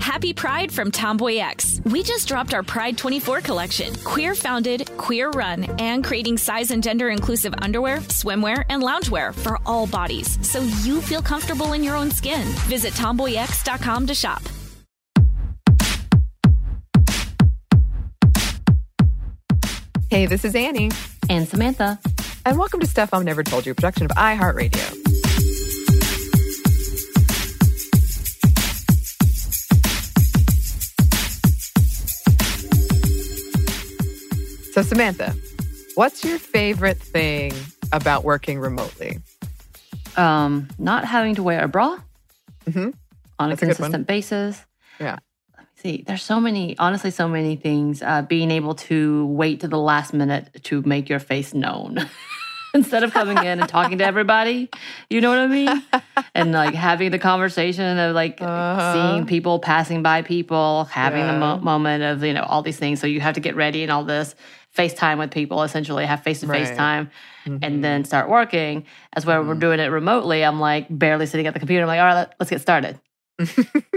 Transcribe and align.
Happy 0.00 0.32
Pride 0.32 0.72
from 0.72 0.90
Tomboy 0.90 1.36
X. 1.36 1.80
We 1.84 2.02
just 2.02 2.26
dropped 2.28 2.52
our 2.54 2.62
Pride 2.62 2.98
24 2.98 3.40
collection. 3.42 3.94
Queer 4.04 4.34
founded, 4.34 4.90
queer 4.96 5.30
run, 5.30 5.64
and 5.80 6.04
creating 6.04 6.38
size 6.38 6.70
and 6.70 6.82
gender 6.82 7.08
inclusive 7.10 7.54
underwear, 7.62 7.98
swimwear, 7.98 8.64
and 8.68 8.82
loungewear 8.82 9.34
for 9.34 9.58
all 9.66 9.86
bodies 9.86 10.38
so 10.46 10.60
you 10.82 11.00
feel 11.00 11.22
comfortable 11.22 11.72
in 11.72 11.84
your 11.84 11.96
own 11.96 12.10
skin. 12.10 12.42
Visit 12.68 12.92
tomboyx.com 12.94 14.06
to 14.06 14.14
shop. 14.14 14.42
Hey, 20.10 20.26
this 20.26 20.44
is 20.44 20.54
Annie, 20.56 20.90
And 21.28 21.46
Samantha. 21.48 21.98
and 22.44 22.58
welcome 22.58 22.80
to 22.80 22.86
Stuff 22.86 23.12
Mom 23.12 23.24
Never 23.24 23.44
Told 23.44 23.64
You, 23.64 23.72
a 23.72 23.74
production 23.74 24.06
of 24.06 24.10
iHeartRadio. 24.12 24.99
So, 34.72 34.82
Samantha, 34.82 35.34
what's 35.94 36.24
your 36.24 36.38
favorite 36.38 36.98
thing 36.98 37.52
about 37.92 38.24
working 38.24 38.58
remotely? 38.60 39.18
Um, 40.16 40.68
not 40.78 41.04
having 41.04 41.34
to 41.36 41.42
wear 41.42 41.62
a 41.64 41.68
bra 41.68 41.98
Mhm. 42.68 42.94
on 43.38 43.48
a 43.48 43.52
That's 43.56 43.62
a 43.62 43.66
consistent 43.66 44.06
basis. 44.06 44.64
Yeah. 45.00 45.16
Let 45.56 45.62
me 45.62 45.66
see. 45.76 46.04
There's 46.06 46.22
so 46.22 46.40
many, 46.40 46.76
honestly, 46.78 47.10
so 47.10 47.28
many 47.28 47.56
things. 47.56 48.02
Uh, 48.02 48.22
being 48.22 48.50
able 48.50 48.74
to 48.76 49.26
wait 49.26 49.60
to 49.60 49.68
the 49.68 49.78
last 49.78 50.12
minute 50.14 50.50
to 50.64 50.82
make 50.82 51.08
your 51.08 51.18
face 51.20 51.52
known. 51.54 51.98
Instead 52.72 53.02
of 53.02 53.12
coming 53.12 53.36
in 53.38 53.58
and 53.58 53.68
talking 53.68 53.98
to 53.98 54.04
everybody, 54.06 54.68
you 55.08 55.20
know 55.20 55.28
what 55.30 55.38
I 55.40 55.46
mean? 55.48 55.82
And 56.32 56.52
like 56.52 56.74
having 56.74 57.10
the 57.10 57.18
conversation 57.18 57.98
of 57.98 58.14
like 58.14 58.40
Uh-huh. 58.40 58.92
seeing 58.92 59.26
people 59.26 59.58
passing 59.58 60.00
by 60.02 60.22
people, 60.22 60.84
having 60.84 61.26
the 61.26 61.32
mo- 61.32 61.58
moment 61.58 62.04
of, 62.04 62.22
you 62.22 62.32
know, 62.32 62.44
all 62.44 62.62
these 62.62 62.76
things. 62.78 63.00
So 63.00 63.08
you 63.08 63.20
have 63.20 63.34
to 63.34 63.40
get 63.40 63.56
ready 63.56 63.82
and 63.82 63.90
all 63.90 64.04
this, 64.04 64.36
FaceTime 64.80 65.18
with 65.18 65.30
people, 65.30 65.62
essentially 65.62 66.06
have 66.06 66.22
face 66.22 66.40
to 66.40 66.46
face 66.46 66.74
time 66.76 67.10
Mhm. 67.46 67.58
and 67.62 67.84
then 67.84 68.04
start 68.04 68.28
working. 68.28 68.84
As 69.12 69.26
where 69.26 69.42
we're 69.42 69.54
Mhm. 69.54 69.60
doing 69.60 69.80
it 69.80 69.86
remotely, 69.88 70.42
I'm 70.44 70.58
like 70.60 70.86
barely 70.90 71.26
sitting 71.26 71.46
at 71.46 71.52
the 71.54 71.60
computer. 71.60 71.82
I'm 71.82 71.88
like, 71.88 72.00
all 72.00 72.06
right, 72.06 72.14
let- 72.14 72.34
let's 72.38 72.50
get 72.50 72.60
started. 72.60 72.98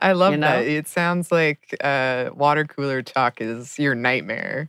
I 0.00 0.12
love 0.12 0.32
You 0.32 0.38
know? 0.38 0.46
that. 0.46 0.64
It 0.66 0.86
sounds 0.86 1.32
like 1.32 1.76
uh, 1.82 2.30
water 2.34 2.64
cooler 2.64 3.02
talk 3.02 3.40
is 3.40 3.78
your 3.78 3.94
nightmare. 3.96 4.68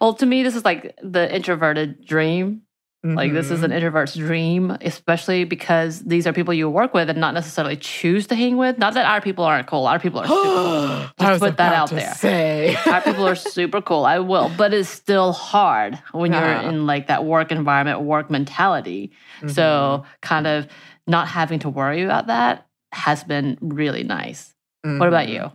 Well, 0.00 0.14
to 0.14 0.26
me, 0.26 0.42
this 0.42 0.54
is 0.54 0.64
like 0.64 0.94
the 1.02 1.34
introverted 1.34 2.04
dream. 2.04 2.62
Like 3.04 3.32
this 3.32 3.52
is 3.52 3.62
an 3.62 3.70
Mhm. 3.70 3.74
introvert's 3.76 4.14
dream, 4.16 4.76
especially 4.80 5.44
because 5.44 6.00
these 6.00 6.26
are 6.26 6.32
people 6.32 6.52
you 6.52 6.68
work 6.68 6.92
with 6.94 7.08
and 7.08 7.20
not 7.20 7.32
necessarily 7.32 7.76
choose 7.76 8.26
to 8.26 8.34
hang 8.34 8.56
with. 8.56 8.76
Not 8.76 8.94
that 8.94 9.06
our 9.06 9.20
people 9.20 9.44
aren't 9.44 9.68
cool. 9.68 9.86
Our 9.86 10.00
people 10.00 10.18
are 10.18 10.26
super 10.26 10.36
cool. 10.42 11.06
I 11.18 11.24
Just 11.30 11.40
put 11.40 11.56
that 11.58 11.72
out 11.72 11.88
to 11.90 11.94
there. 11.94 12.12
Say. 12.14 12.76
Our 12.86 13.00
people 13.00 13.24
are 13.26 13.36
super 13.56 13.80
cool. 13.80 14.04
I 14.04 14.18
will, 14.18 14.50
but 14.58 14.74
it's 14.74 14.88
still 14.88 15.30
hard 15.32 15.96
when 16.10 16.32
you're 16.32 16.50
in 16.50 16.86
like 16.88 17.06
that 17.06 17.24
work 17.24 17.52
environment, 17.52 18.00
work 18.00 18.30
mentality. 18.30 19.12
So, 19.46 20.04
kind 20.20 20.48
of 20.48 20.66
not 21.06 21.28
having 21.28 21.60
to 21.60 21.68
worry 21.70 22.02
about 22.02 22.26
that 22.26 22.66
has 22.90 23.22
been 23.22 23.58
really 23.60 24.02
nice. 24.02 24.54
What 24.82 25.06
about 25.08 25.28
Mhm. 25.28 25.34
you? 25.34 25.52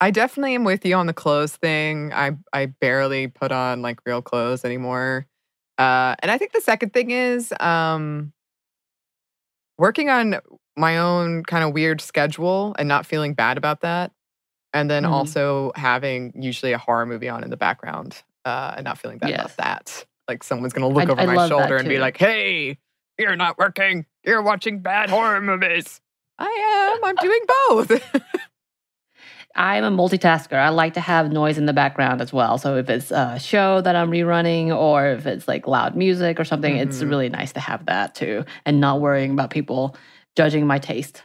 I 0.00 0.10
definitely 0.12 0.54
am 0.54 0.64
with 0.64 0.84
you 0.86 0.94
on 0.94 1.06
the 1.06 1.12
clothes 1.12 1.56
thing. 1.56 2.12
I 2.12 2.36
I 2.52 2.66
barely 2.66 3.26
put 3.26 3.50
on 3.50 3.82
like 3.82 3.98
real 4.06 4.22
clothes 4.22 4.64
anymore. 4.64 5.26
Uh, 5.78 6.14
and 6.20 6.30
I 6.30 6.38
think 6.38 6.52
the 6.52 6.60
second 6.60 6.92
thing 6.92 7.10
is 7.10 7.52
um, 7.60 8.32
working 9.78 10.08
on 10.10 10.36
my 10.76 10.98
own 10.98 11.42
kind 11.44 11.64
of 11.64 11.72
weird 11.74 12.00
schedule 12.00 12.74
and 12.78 12.88
not 12.88 13.06
feeling 13.06 13.34
bad 13.34 13.58
about 13.58 13.80
that. 13.82 14.12
And 14.74 14.90
then 14.90 15.04
Mhm. 15.04 15.10
also 15.10 15.72
having 15.76 16.32
usually 16.34 16.72
a 16.72 16.78
horror 16.78 17.04
movie 17.04 17.28
on 17.28 17.44
in 17.44 17.50
the 17.50 17.56
background 17.58 18.22
uh, 18.44 18.74
and 18.76 18.84
not 18.84 18.98
feeling 18.98 19.18
bad 19.18 19.30
Yes. 19.30 19.40
about 19.54 19.56
that. 19.58 20.06
Like 20.28 20.42
someone's 20.42 20.72
going 20.72 20.88
to 20.88 20.94
look 20.98 21.08
I- 21.08 21.12
over 21.12 21.20
I 21.20 21.26
my 21.26 21.48
shoulder 21.48 21.76
and 21.76 21.88
be 21.88 21.98
like, 21.98 22.16
hey, 22.16 22.78
you're 23.18 23.36
not 23.36 23.58
working. 23.58 24.06
You're 24.24 24.42
watching 24.42 24.80
bad 24.80 25.10
horror 25.10 25.40
movies. 25.40 26.00
I 26.38 26.94
am. 26.96 27.04
I'm 27.04 27.16
doing 27.16 27.40
both. 27.68 28.22
I'm 29.54 29.84
a 29.84 29.90
multitasker. 29.90 30.54
I 30.54 30.70
like 30.70 30.94
to 30.94 31.00
have 31.00 31.30
noise 31.30 31.58
in 31.58 31.66
the 31.66 31.72
background 31.72 32.20
as 32.20 32.32
well. 32.32 32.56
So 32.58 32.76
if 32.76 32.88
it's 32.88 33.10
a 33.10 33.38
show 33.38 33.80
that 33.82 33.94
I'm 33.94 34.10
rerunning 34.10 34.74
or 34.74 35.06
if 35.08 35.26
it's 35.26 35.46
like 35.46 35.66
loud 35.66 35.94
music 35.96 36.40
or 36.40 36.44
something, 36.44 36.76
it's 36.76 37.02
Mhm. 37.02 37.08
really 37.10 37.28
nice 37.28 37.52
to 37.52 37.60
have 37.60 37.84
that 37.86 38.14
too 38.14 38.44
and 38.64 38.80
not 38.80 39.00
worrying 39.00 39.32
about 39.32 39.50
people 39.50 39.94
judging 40.36 40.66
my 40.66 40.78
taste. 40.78 41.22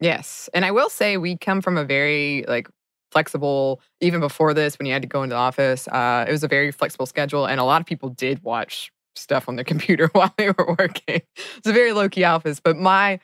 Yes. 0.00 0.48
And 0.54 0.64
I 0.64 0.70
will 0.70 0.88
say 0.90 1.16
we 1.16 1.36
come 1.36 1.60
from 1.60 1.76
a 1.76 1.84
very 1.84 2.44
like 2.48 2.68
flexible 3.12 3.80
even 4.00 4.20
before 4.20 4.52
this 4.54 4.78
when 4.78 4.86
you 4.86 4.92
had 4.92 5.02
to 5.02 5.08
go 5.08 5.22
into 5.22 5.34
the 5.34 5.38
office. 5.40 5.86
Uh 5.88 6.24
it 6.28 6.32
was 6.32 6.44
a 6.44 6.48
very 6.48 6.70
flexible 6.72 7.06
schedule 7.06 7.46
and 7.46 7.60
a 7.60 7.64
lot 7.64 7.80
of 7.80 7.86
people 7.86 8.08
did 8.10 8.42
watch 8.42 8.90
stuff 9.14 9.48
on 9.48 9.56
their 9.56 9.64
computer 9.72 10.08
while 10.12 10.32
they 10.38 10.48
were 10.50 10.74
working. 10.78 11.20
It's 11.56 11.66
a 11.66 11.72
very 11.72 11.92
low 11.92 12.08
key 12.08 12.24
office, 12.24 12.60
but 12.60 12.76
my 12.76 13.20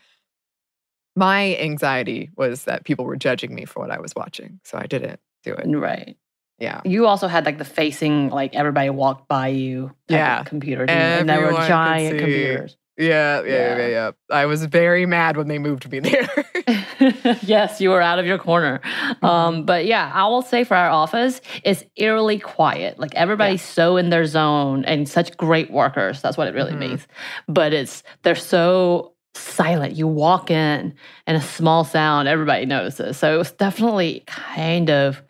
my 1.17 1.57
anxiety 1.57 2.31
was 2.37 2.65
that 2.65 2.85
people 2.85 3.05
were 3.05 3.17
judging 3.17 3.55
me 3.55 3.65
for 3.65 3.81
what 3.81 3.91
I 3.91 4.01
was 4.01 4.15
watching. 4.17 4.61
So 4.65 4.79
I 4.79 4.87
didn't 4.87 5.21
do 5.45 5.53
it. 5.55 5.67
Right. 5.67 6.17
Yeah. 6.59 6.81
You 6.85 7.07
also 7.07 7.27
had 7.29 7.45
like 7.45 7.59
the 7.59 7.65
facing, 7.65 8.31
like 8.31 8.55
everybody 8.55 8.89
walked 8.91 9.29
by 9.29 9.49
you 9.49 9.93
Yeah. 10.09 10.45
computer. 10.45 10.85
And 10.89 11.29
there 11.29 11.41
were 11.41 11.53
giant 11.53 12.19
computers. 12.19 12.77
Yeah, 12.99 13.43
yeah, 13.43 13.49
yeah, 13.49 13.77
Yeah. 13.79 13.87
yeah. 13.89 14.11
I 14.31 14.47
was 14.47 14.65
very 14.67 15.07
mad 15.07 15.37
when 15.37 15.49
they 15.49 15.59
moved 15.59 15.91
me 15.91 16.01
there. 16.01 16.29
yes, 17.43 17.81
you 17.81 17.91
were 17.91 18.01
out 18.03 18.19
of 18.19 18.27
your 18.27 18.39
corner. 18.39 18.81
Mm-hmm. 18.85 19.25
Um, 19.27 19.65
but 19.65 19.87
yeah, 19.87 20.11
I 20.15 20.27
will 20.29 20.43
say 20.43 20.63
for 20.63 20.77
our 20.77 20.91
office, 20.91 21.41
it's 21.65 21.85
eerily 21.97 22.39
quiet. 22.39 22.99
Like 22.99 23.15
everybody's 23.15 23.63
so 23.63 23.97
in 23.97 24.11
their 24.11 24.27
zone 24.27 24.85
and 24.85 25.09
such 25.09 25.37
great 25.37 25.71
workers. 25.71 26.21
That's 26.23 26.37
what 26.37 26.49
it 26.49 26.55
really 26.55 26.73
Mhm. 26.75 26.79
means. 26.79 27.09
But 27.49 27.73
it's 27.73 28.03
they're 28.23 28.35
so 28.35 29.12
silent. 29.35 29.95
You 29.95 30.07
walk 30.07 30.51
in 30.51 30.95
and 31.27 31.37
a 31.37 31.41
small 31.41 31.85
sound, 31.85 32.29
everybody 32.29 32.67
notices. 32.67 33.17
So 33.17 33.35
it 33.35 33.39
was 33.39 33.53
definitely 33.53 34.25
kind 34.27 34.91
of 34.91 35.23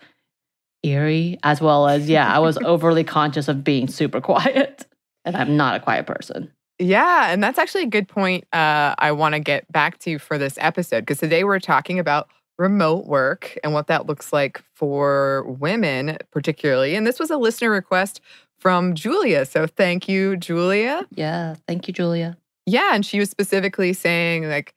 eerie, 0.83 1.39
as 1.43 1.61
well 1.61 1.87
as 1.87 2.09
yeah, 2.09 2.33
I 2.35 2.39
was 2.39 2.57
overly 2.65 3.05
conscious 3.05 3.49
of 3.49 3.65
being 3.65 3.89
super 3.89 4.21
quiet. 4.21 4.87
And 5.25 5.37
I'm 5.37 5.57
not 5.57 5.77
a 5.77 5.81
quiet 5.81 6.07
person. 6.07 6.51
Yeah, 6.79 7.31
and 7.31 7.43
that's 7.43 7.59
actually 7.59 7.85
a 7.85 7.89
good 7.89 8.09
point 8.09 8.45
uh, 8.53 8.95
I 8.99 9.13
want 9.13 9.35
to 9.35 9.41
get 9.41 9.71
back 9.71 9.99
to 10.01 10.19
for 10.19 10.37
this 10.37 10.57
episode 10.59 11.03
because 11.03 11.19
today 11.19 11.45
we're 11.45 11.61
talking 11.61 12.01
about 12.01 12.29
remote 12.59 13.07
work 13.07 13.57
and 13.63 13.73
what 13.73 13.87
that 13.87 14.07
looks 14.07 14.33
like 14.33 14.61
for 14.75 15.45
women, 15.47 16.17
particularly. 16.31 16.97
And 16.97 17.07
this 17.07 17.21
was 17.21 17.31
a 17.31 17.37
listener 17.37 17.71
request 17.71 18.21
from 18.59 18.95
Julia. 18.95 19.45
So 19.45 19.67
thank 19.67 20.09
you, 20.09 20.37
Julia. 20.37 21.07
Yeah. 21.11 21.57
Thank 21.67 21.89
you, 21.89 21.95
Julia. 21.95 22.37
Yeah, 22.67 22.95
and 22.95 23.05
she 23.05 23.19
was 23.19 23.31
specifically 23.31 23.93
saying, 23.93 24.49
like, 24.49 24.75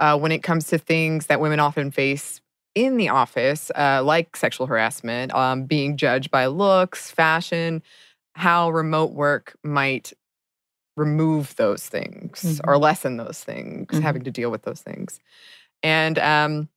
uh, 0.00 0.18
when 0.18 0.32
it 0.32 0.42
comes 0.42 0.66
to 0.68 0.78
things 0.78 1.26
that 1.26 1.40
women 1.40 1.60
often 1.60 1.90
face 1.90 2.40
in 2.74 2.96
the 2.96 3.08
office, 3.08 3.70
uh, 3.76 4.02
like 4.04 4.36
sexual 4.36 4.66
harassment, 4.66 5.34
um, 5.34 5.64
being 5.64 5.96
judged 5.96 6.30
by 6.30 6.46
looks, 6.46 7.10
fashion, 7.10 7.82
how 8.34 8.70
remote 8.70 9.12
work 9.12 9.56
might 9.64 10.12
remove 10.96 11.56
those 11.56 11.86
things 11.88 12.42
Mhm. 12.42 12.60
or 12.66 12.78
lessen 12.78 13.16
those 13.18 13.42
things, 13.44 13.88
Mhm. 13.92 14.02
having 14.02 14.24
to 14.24 14.30
deal 14.30 14.50
with 14.50 14.62
those 14.62 14.82
things. 14.82 15.20
And 15.82 16.18
um, 16.18 16.68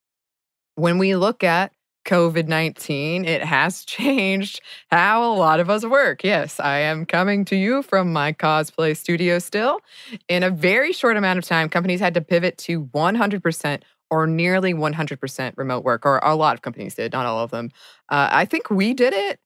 when 0.75 0.98
we 1.00 1.16
look 1.16 1.44
at 1.44 1.74
COVID 2.06 2.48
19, 2.48 3.25
it 3.25 3.44
has 3.44 3.86
changed 3.86 4.62
how 4.89 5.24
a 5.24 5.33
lot 5.33 5.59
of 5.59 5.69
us 5.69 5.86
work. 5.86 6.24
Yes, 6.24 6.59
I 6.59 6.80
am 6.80 7.06
coming 7.06 7.45
to 7.45 7.56
you 7.56 7.81
from 7.83 8.12
my 8.12 8.33
cosplay 8.33 8.95
studio 8.95 9.39
still. 9.39 9.81
In 10.27 10.44
a 10.44 10.50
very 10.50 10.94
short 10.94 11.18
amount 11.18 11.39
of 11.39 11.45
time, 11.45 11.69
companies 11.69 12.00
had 12.00 12.13
to 12.15 12.21
pivot 12.21 12.57
to 12.59 12.86
100% 12.86 13.81
or 14.09 14.27
nearly 14.27 14.74
100% 14.74 15.53
remote 15.56 15.83
work, 15.83 16.06
or 16.06 16.19
a 16.21 16.36
lot 16.36 16.53
of 16.53 16.62
companies 16.62 16.95
did, 16.95 17.13
not 17.13 17.25
all 17.25 17.39
of 17.39 17.51
them. 17.51 17.71
Uh, 18.09 18.27
I 18.31 18.45
think 18.45 18.69
we 18.69 18.94
did 18.94 19.13
it. 19.13 19.39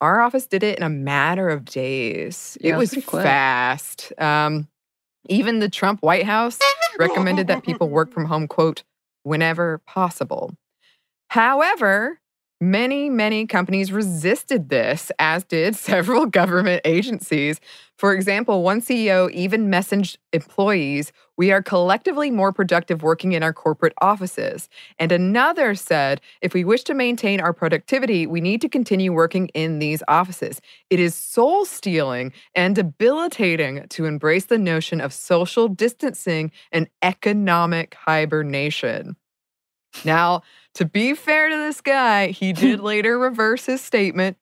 Our 0.00 0.20
office 0.20 0.46
did 0.46 0.62
it 0.62 0.78
in 0.78 0.82
a 0.82 0.90
matter 0.90 1.48
of 1.48 1.64
days. 1.64 2.58
Yeah, 2.60 2.74
it 2.74 2.76
was 2.76 2.80
was 2.80 2.90
pretty 2.90 3.06
quick. 3.06 3.22
fast. 3.22 4.12
Um, 4.18 4.68
even 5.28 5.60
the 5.60 5.68
Trump 5.68 6.02
White 6.02 6.24
House 6.24 6.58
recommended 6.98 7.46
that 7.46 7.62
people 7.62 7.88
work 7.88 8.12
from 8.12 8.24
home, 8.24 8.48
quote, 8.48 8.82
whenever 9.22 9.78
possible. 9.86 10.54
However, 11.30 12.18
many, 12.60 13.08
many 13.08 13.46
companies 13.46 13.92
resisted 13.92 14.68
this, 14.68 15.12
as 15.20 15.44
did 15.44 15.76
several 15.90 16.26
government 16.26 16.82
agencies. 16.84 17.60
For 17.96 18.12
example, 18.12 18.64
one 18.64 18.80
CEO 18.80 19.30
even 19.30 19.70
messaged 19.70 20.16
employees, 20.32 21.12
We 21.36 21.52
are 21.52 21.62
collectively 21.62 22.32
more 22.32 22.52
productive 22.52 23.04
working 23.04 23.30
in 23.30 23.44
our 23.44 23.52
corporate 23.52 23.92
offices. 24.02 24.68
And 24.98 25.12
another 25.12 25.76
said, 25.76 26.20
If 26.42 26.52
we 26.52 26.64
wish 26.64 26.82
to 26.84 26.94
maintain 26.94 27.40
our 27.40 27.52
productivity, 27.52 28.26
we 28.26 28.40
need 28.40 28.60
to 28.62 28.68
continue 28.68 29.12
working 29.12 29.46
in 29.54 29.78
these 29.78 30.02
offices. 30.08 30.60
It 30.90 30.98
is 30.98 31.14
soul 31.14 31.64
stealing 31.64 32.32
and 32.56 32.74
debilitating 32.74 33.86
to 33.90 34.04
embrace 34.04 34.46
the 34.46 34.58
notion 34.58 35.00
of 35.00 35.12
social 35.12 35.68
distancing 35.68 36.50
and 36.72 36.88
economic 37.02 37.94
hibernation. 37.94 39.14
Now, 40.04 40.42
to 40.74 40.84
be 40.84 41.14
fair 41.14 41.48
to 41.48 41.56
this 41.56 41.80
guy, 41.80 42.28
he 42.28 42.52
did 42.52 42.80
later 42.92 43.18
reverse 43.18 43.66
his 43.66 43.80
statement, 43.80 44.36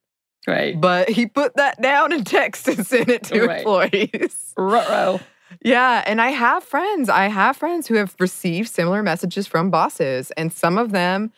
Right. 0.47 0.81
but 0.81 1.09
he 1.11 1.27
put 1.27 1.57
that 1.57 1.81
down 1.81 2.13
in 2.13 2.25
text 2.25 2.69
and 2.69 2.87
sent 2.87 3.09
it 3.09 3.25
to 3.25 3.47
Right. 3.47 3.59
employees. 3.59 4.53
Ruh-roh. 4.57 5.21
Yeah, 5.63 6.03
and 6.07 6.21
I 6.21 6.29
have 6.29 6.63
friends. 6.63 7.09
I 7.09 7.29
have 7.29 7.57
friends 7.57 7.87
who 7.87 7.95
have 7.95 8.15
received 8.21 8.69
similar 8.69 9.03
messages 9.03 9.47
from 9.47 9.71
bosses, 9.71 10.31
and 10.33 10.53
some 10.53 10.77
of 10.77 10.91
them, 10.93 11.33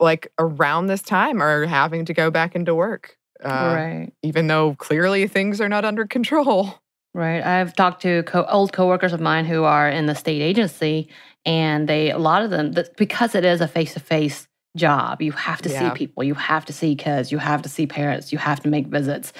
like 0.00 0.30
around 0.38 0.86
this 0.88 1.02
time, 1.02 1.42
are 1.42 1.64
having 1.66 2.04
to 2.04 2.12
go 2.14 2.30
back 2.30 2.54
into 2.54 2.74
work, 2.74 3.16
uh, 3.42 3.48
right. 3.48 4.12
even 4.22 4.46
though 4.46 4.74
clearly 4.74 5.26
things 5.26 5.60
are 5.60 5.68
not 5.70 5.84
under 5.86 6.06
control. 6.06 6.74
Right. 7.14 7.42
I've 7.44 7.74
talked 7.74 8.02
to 8.02 8.22
co- 8.24 8.44
old 8.44 8.72
coworkers 8.72 9.12
of 9.12 9.20
mine 9.20 9.44
who 9.46 9.64
are 9.64 9.88
in 9.88 10.06
the 10.06 10.14
state 10.14 10.40
agency, 10.42 11.08
and 11.44 11.88
they 11.88 12.10
a 12.10 12.18
lot 12.18 12.42
of 12.42 12.50
them 12.50 12.72
that 12.72 12.96
because 12.96 13.34
it 13.34 13.44
is 13.44 13.60
a 13.60 13.68
face 13.68 13.94
to 13.94 14.00
face 14.00 14.46
job, 14.76 15.20
you 15.20 15.32
have 15.32 15.60
to 15.62 15.68
Yeah. 15.68 15.92
see 15.92 15.98
people, 15.98 16.24
you 16.24 16.34
have 16.34 16.64
to 16.66 16.72
see 16.72 16.94
kids, 16.94 17.30
you 17.30 17.38
have 17.38 17.62
to 17.62 17.68
see 17.68 17.86
parents, 17.86 18.32
you 18.32 18.38
have 18.38 18.60
to 18.60 18.68
make 18.68 18.86
visits. 18.86 19.32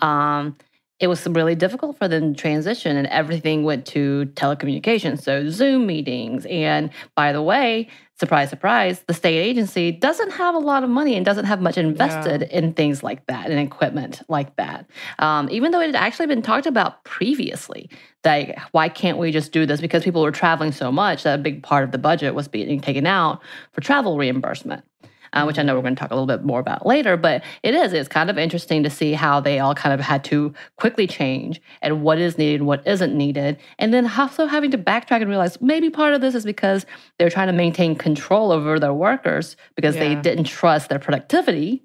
Um, 0.00 0.56
it 1.00 1.06
was 1.06 1.26
really 1.28 1.54
difficult 1.54 1.96
for 1.96 2.08
them 2.08 2.34
to 2.34 2.40
transition, 2.40 2.96
and 2.96 3.06
everything 3.08 3.62
went 3.62 3.86
to 3.86 4.26
telecommunications, 4.34 5.22
so 5.22 5.48
Zoom 5.48 5.86
meetings. 5.86 6.44
And 6.46 6.90
by 7.14 7.32
the 7.32 7.42
way, 7.42 7.88
surprise, 8.18 8.50
surprise, 8.50 9.04
the 9.06 9.14
state 9.14 9.38
agency 9.38 9.92
doesn't 9.92 10.30
have 10.30 10.54
a 10.54 10.58
lot 10.58 10.82
of 10.82 10.90
money 10.90 11.14
and 11.14 11.24
doesn't 11.24 11.44
have 11.44 11.60
much 11.60 11.78
invested 11.78 12.42
in 12.42 12.72
things 12.72 13.02
like 13.02 13.24
that 13.26 13.50
and 13.50 13.60
equipment 13.60 14.22
like 14.28 14.54
that. 14.56 14.86
Um, 15.20 15.48
even 15.50 15.70
though 15.70 15.80
it 15.80 15.86
had 15.86 15.96
actually 15.96 16.26
been 16.26 16.42
talked 16.42 16.66
about 16.66 17.04
previously, 17.04 17.88
that 18.22 18.58
why 18.72 18.88
can't 18.88 19.18
we 19.18 19.30
just 19.30 19.52
do 19.52 19.66
this? 19.66 19.80
Because 19.80 20.02
people 20.02 20.22
were 20.22 20.32
traveling 20.32 20.72
so 20.72 20.90
much 20.90 21.22
that 21.22 21.38
a 21.38 21.42
big 21.42 21.62
part 21.62 21.84
of 21.84 21.92
the 21.92 21.98
budget 21.98 22.34
was 22.34 22.48
being 22.48 22.80
taken 22.80 23.06
out 23.06 23.40
for 23.72 23.80
travel 23.80 24.18
reimbursement. 24.18 24.84
Uh, 25.32 25.44
which 25.44 25.58
I 25.58 25.62
know 25.62 25.74
we're 25.74 25.82
going 25.82 25.94
to 25.94 26.00
talk 26.00 26.10
a 26.10 26.14
little 26.14 26.26
bit 26.26 26.44
more 26.44 26.60
about 26.60 26.86
later, 26.86 27.16
but 27.16 27.42
it 27.62 27.74
is. 27.74 27.92
It's 27.92 28.08
kind 28.08 28.30
of 28.30 28.38
interesting 28.38 28.82
to 28.82 28.90
see 28.90 29.12
how 29.12 29.40
they 29.40 29.58
all 29.58 29.74
kind 29.74 29.92
of 29.92 30.00
had 30.00 30.24
to 30.24 30.54
quickly 30.76 31.06
change 31.06 31.60
and 31.82 32.02
what 32.02 32.18
is 32.18 32.38
needed, 32.38 32.62
what 32.62 32.86
isn't 32.86 33.16
needed, 33.16 33.58
and 33.78 33.92
then 33.92 34.10
also 34.18 34.46
having 34.46 34.70
to 34.70 34.78
backtrack 34.78 35.20
and 35.20 35.28
realize 35.28 35.60
maybe 35.60 35.90
part 35.90 36.14
of 36.14 36.20
this 36.20 36.34
is 36.34 36.44
because 36.44 36.86
they're 37.18 37.30
trying 37.30 37.48
to 37.48 37.52
maintain 37.52 37.94
control 37.94 38.52
over 38.52 38.78
their 38.78 38.94
workers 38.94 39.56
because 39.76 39.94
they 39.96 40.14
didn't 40.14 40.44
trust 40.44 40.88
their 40.88 40.98
productivity, 40.98 41.82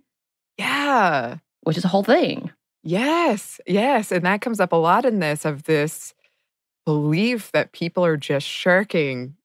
Yeah. 0.57 1.37
which 1.63 1.77
is 1.77 1.85
a 1.85 1.89
whole 1.89 2.03
thing. 2.03 2.51
Yes, 2.83 3.59
yes. 3.65 4.11
And 4.11 4.25
that 4.25 4.41
comes 4.41 4.59
up 4.59 4.71
a 4.73 4.75
lot 4.77 5.05
in 5.05 5.19
this 5.19 5.45
of 5.45 5.63
this 5.63 6.13
belief 6.85 7.51
that 7.53 7.71
people 7.71 8.03
are 8.05 8.17
just 8.17 8.45
shirking, 8.47 9.35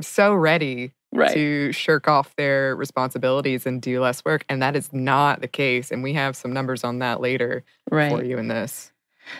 so 0.00 0.34
ready 0.34 0.92
to 1.32 1.72
shirk 1.72 2.08
off 2.08 2.34
their 2.36 2.76
responsibilities 2.76 3.66
and 3.66 3.80
do 3.82 4.00
less 4.00 4.24
work. 4.24 4.44
And 4.48 4.62
that 4.62 4.76
is 4.76 4.92
not 4.92 5.40
the 5.40 5.48
case. 5.48 5.90
And 5.90 6.02
we 6.02 6.12
have 6.14 6.36
some 6.36 6.52
numbers 6.52 6.84
on 6.84 7.00
that 7.00 7.20
later 7.20 7.64
right. 7.90 8.10
for 8.10 8.24
you 8.24 8.38
in 8.38 8.48
this. 8.48 8.92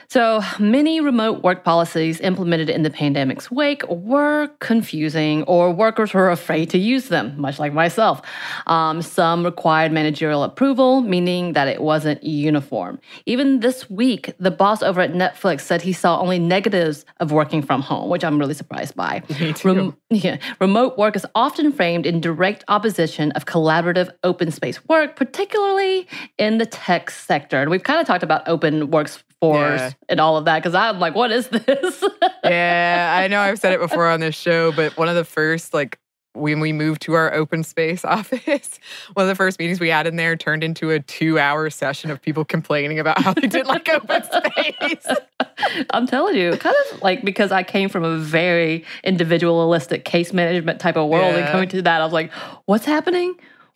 So 0.08 0.42
many 0.58 1.00
remote 1.00 1.42
work 1.42 1.64
policies 1.64 2.20
implemented 2.20 2.70
in 2.70 2.82
the 2.82 2.90
pandemic's 2.90 3.50
wake 3.50 3.82
were 3.88 4.48
confusing, 4.60 5.42
or 5.44 5.72
workers 5.72 6.14
were 6.14 6.30
afraid 6.30 6.70
to 6.70 6.78
use 6.78 7.08
them, 7.08 7.34
much 7.40 7.58
like 7.58 7.72
myself. 7.72 8.22
Um, 8.66 9.02
some 9.02 9.44
required 9.44 9.92
managerial 9.92 10.42
approval, 10.42 11.00
meaning 11.00 11.52
that 11.54 11.68
it 11.68 11.80
wasn't 11.80 12.22
uniform. 12.22 13.00
Even 13.26 13.60
this 13.60 13.88
week, 13.90 14.32
the 14.38 14.50
boss 14.50 14.82
over 14.82 15.00
at 15.00 15.12
Netflix 15.12 15.62
said 15.62 15.82
he 15.82 15.92
saw 15.92 16.20
only 16.20 16.38
negatives 16.38 17.04
of 17.20 17.32
working 17.32 17.62
from 17.62 17.82
home, 17.82 18.08
which 18.08 18.24
I'm 18.24 18.38
really 18.38 18.54
surprised 18.54 18.94
by. 18.94 19.22
Me 19.40 19.52
too. 19.52 19.68
Rem- 19.68 19.96
yeah. 20.10 20.38
Remote 20.60 20.96
work 20.98 21.16
is 21.16 21.26
often 21.34 21.72
framed 21.72 22.06
in 22.06 22.20
direct 22.20 22.64
opposition 22.68 23.32
of 23.32 23.44
collaborative 23.46 24.10
open 24.24 24.50
space 24.50 24.84
work, 24.88 25.16
particularly 25.16 26.06
in 26.38 26.58
the 26.58 26.66
tech 26.66 27.10
sector. 27.10 27.60
And 27.60 27.70
we've 27.70 27.82
kind 27.82 28.00
of 28.00 28.06
talked 28.06 28.22
about 28.22 28.46
open 28.48 28.90
workforce 28.90 29.22
Yeah. 29.42 29.75
And 30.08 30.20
all 30.20 30.36
of 30.36 30.44
that 30.46 30.62
because 30.62 30.74
I'm 30.74 30.98
like, 30.98 31.14
what 31.14 31.30
is 31.30 31.48
this? 31.48 32.04
yeah, 32.44 33.18
I 33.20 33.28
know 33.28 33.40
I've 33.40 33.58
said 33.58 33.72
it 33.72 33.80
before 33.80 34.08
on 34.08 34.20
this 34.20 34.34
show, 34.34 34.72
but 34.72 34.96
one 34.96 35.08
of 35.08 35.14
the 35.14 35.24
first, 35.24 35.74
like, 35.74 35.98
when 36.36 36.60
we 36.60 36.72
moved 36.72 37.02
to 37.02 37.14
our 37.14 37.32
open 37.32 37.64
space 37.64 38.04
office, 38.04 38.78
one 39.14 39.24
of 39.24 39.28
the 39.28 39.34
first 39.34 39.58
meetings 39.58 39.80
we 39.80 39.88
had 39.88 40.06
in 40.06 40.16
there 40.16 40.36
turned 40.36 40.62
into 40.62 40.90
a 40.90 41.00
two 41.00 41.38
hour 41.38 41.70
session 41.70 42.10
of 42.10 42.20
people 42.20 42.44
complaining 42.44 42.98
about 42.98 43.20
how 43.20 43.32
they 43.32 43.46
didn't 43.46 43.66
like 43.66 43.88
open 43.88 44.22
space. 44.22 45.06
I'm 45.90 46.06
telling 46.06 46.36
you, 46.36 46.56
kind 46.56 46.76
of 46.92 47.02
like 47.02 47.24
because 47.24 47.52
I 47.52 47.62
came 47.62 47.88
from 47.88 48.04
a 48.04 48.18
very 48.18 48.84
individualistic 49.02 50.04
case 50.04 50.32
management 50.32 50.80
type 50.80 50.96
of 50.96 51.08
world, 51.08 51.34
and 51.34 51.48
coming 51.48 51.68
to 51.70 51.82
that, 51.82 52.00
I 52.00 52.04
was 52.04 52.12
like, 52.12 52.32
what's 52.66 52.84
happening? 52.84 53.34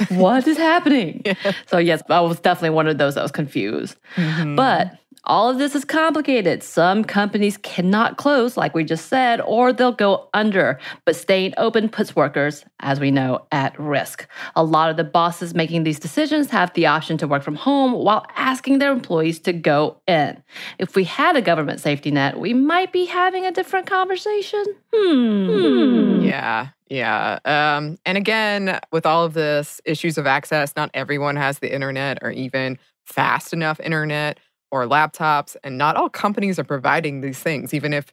What 0.09 0.47
is 0.47 0.57
happening? 0.57 1.23
So, 1.67 1.77
yes, 1.77 2.03
I 2.09 2.21
was 2.21 2.41
definitely 2.41 2.71
one 2.71 2.87
of 2.87 2.97
those 2.97 3.17
that 3.17 3.23
was 3.23 3.33
confused. 3.33 3.97
Mm-hmm. 4.17 4.57
But 4.57 4.99
all 5.25 5.51
of 5.51 5.59
this 5.59 5.75
is 5.75 5.85
complicated. 5.85 6.63
Some 6.63 7.05
companies 7.05 7.59
cannot 7.59 8.17
close, 8.17 8.57
like 8.57 8.75
we 8.75 8.85
just 8.85 9.07
said, 9.07 9.41
or 9.43 9.73
they'll 9.73 9.93
go 9.93 10.29
under. 10.33 10.79
But 11.05 11.15
staying 11.15 11.53
open 11.59 11.89
puts 11.89 12.17
workers, 12.17 12.65
as 12.81 12.99
we 13.01 13.11
know, 13.11 13.47
at 13.53 13.79
risk. 13.79 14.27
A 14.57 14.65
lot 14.65 14.91
of 14.91 14.97
the 14.97 15.05
bosses 15.05 15.55
making 15.55 15.85
these 15.85 15.99
decisions 15.99 16.51
have 16.51 16.73
the 16.73 16.87
option 16.87 17.19
to 17.19 17.29
work 17.29 17.43
from 17.43 17.55
home 17.55 17.93
while 17.93 18.25
asking 18.35 18.79
their 18.79 18.93
employees 18.93 19.39
to 19.41 19.53
go 19.53 20.01
in. 20.07 20.43
If 20.79 20.97
we 20.97 21.05
had 21.05 21.37
a 21.37 21.43
government 21.43 21.81
safety 21.81 22.11
net, 22.11 22.39
we 22.39 22.55
might 22.55 22.93
be 22.93 23.05
having 23.05 23.45
a 23.45 23.53
different 23.53 23.87
conversation. 23.87 24.65
Hmm. 24.95 26.23
Yeah, 26.23 26.69
yeah. 26.89 27.39
Um, 27.45 27.99
and 28.07 28.17
again, 28.17 28.81
with 28.91 29.05
all 29.05 29.25
of 29.25 29.35
this 29.35 29.81
issues 29.85 30.17
of 30.17 30.27
access, 30.27 30.75
not 30.77 30.91
everyone 30.95 31.37
has 31.37 31.59
the 31.59 31.73
internet 31.73 32.19
or 32.23 32.31
even 32.31 32.79
fast 33.05 33.53
enough 33.53 33.81
internet 33.81 34.39
or 34.71 34.87
laptops, 34.87 35.57
and 35.65 35.77
not 35.79 35.97
all 35.97 36.09
companies 36.09 36.59
are 36.59 36.65
providing 36.65 37.21
these 37.21 37.39
things, 37.39 37.75
even 37.75 37.93
if 37.93 38.13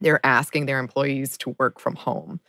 they're 0.00 0.24
asking 0.24 0.66
their 0.66 0.78
employees 0.78 1.36
to 1.38 1.56
work 1.58 1.78
from 1.78 1.94
home. 1.94 2.40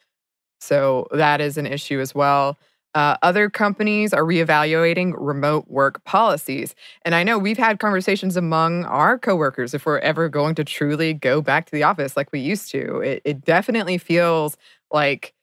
So 0.60 1.08
that 1.12 1.42
is 1.42 1.58
an 1.58 1.65
issue 1.65 2.00
as 2.00 2.15
well. 2.15 2.58
Uh, 2.96 3.18
other 3.22 3.50
companies 3.50 4.13
are 4.13 4.24
reevaluating 4.24 5.13
remote 5.18 5.68
work 5.68 6.01
policies. 6.06 6.74
And 7.04 7.13
I 7.13 7.24
know 7.24 7.38
we've 7.38 7.58
had 7.58 7.77
conversations 7.80 8.38
among 8.38 8.86
our 8.86 9.20
coworkers 9.20 9.74
if 9.74 9.86
we're 9.86 10.00
ever 10.00 10.30
going 10.30 10.56
to 10.56 10.63
truly 10.63 11.13
go 11.13 11.42
back 11.42 11.65
to 11.65 11.72
the 11.74 11.84
office 11.84 12.15
like 12.15 12.32
we 12.32 12.39
used 12.39 12.72
to. 12.72 13.01
It, 13.01 13.22
it 13.25 13.44
definitely 13.44 13.98
feels 13.98 14.56
like 14.92 15.34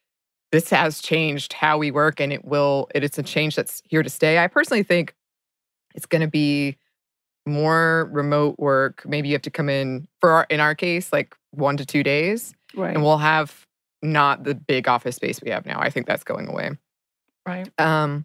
this 0.51 0.71
has 0.71 1.03
changed 1.03 1.53
how 1.53 1.77
we 1.77 1.91
work 1.91 2.21
and 2.21 2.33
it 2.33 2.45
will, 2.47 2.89
it 2.95 3.05
is 3.05 3.19
a 3.19 3.23
change 3.23 3.57
that's 3.57 3.83
here 3.87 4.03
to 4.03 4.11
stay. 4.11 4.39
I 4.39 4.47
personally 4.47 4.83
think 4.83 5.15
it's 5.95 6.07
going 6.07 6.23
to 6.23 6.29
be 6.29 6.79
more 7.47 8.09
remote 8.13 8.59
work. 8.59 9.03
Maybe 9.07 9.29
you 9.29 9.35
have 9.35 9.43
to 9.43 9.51
come 9.51 9.69
in 9.69 10.07
for 10.21 10.31
our, 10.31 10.47
in 10.51 10.61
our 10.61 10.75
case, 10.75 11.13
like 11.13 11.35
one 11.51 11.77
to 11.77 11.85
two 11.87 12.03
days, 12.03 12.55
Right. 12.75 12.95
and 12.95 13.03
we'll 13.03 13.19
have 13.19 13.67
not 14.03 14.45
the 14.45 14.55
big 14.55 14.89
office 14.89 15.17
space 15.17 15.41
we 15.43 15.51
have 15.51 15.67
now. 15.67 15.81
I 15.81 15.91
think 15.91 16.07
that's 16.07 16.25
going 16.25 16.49
away. 16.49 16.71
right. 17.47 17.69
Um, 17.79 18.25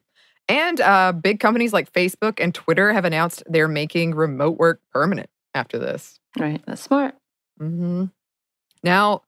And 0.50 0.80
uh, 0.80 1.12
big 1.12 1.40
companies 1.40 1.74
like 1.74 1.92
Facebook 1.92 2.40
and 2.40 2.54
Twitter 2.56 2.94
have 2.94 3.06
announced 3.06 3.44
they're 3.48 3.68
making 3.68 4.16
remote 4.16 4.58
work 4.58 4.82
permanent 4.94 5.30
after 5.54 5.78
this. 5.78 6.20
Right. 6.40 6.62
That's 6.66 6.82
smart. 6.82 7.16
hmm 7.60 8.06
Now, 8.84 9.24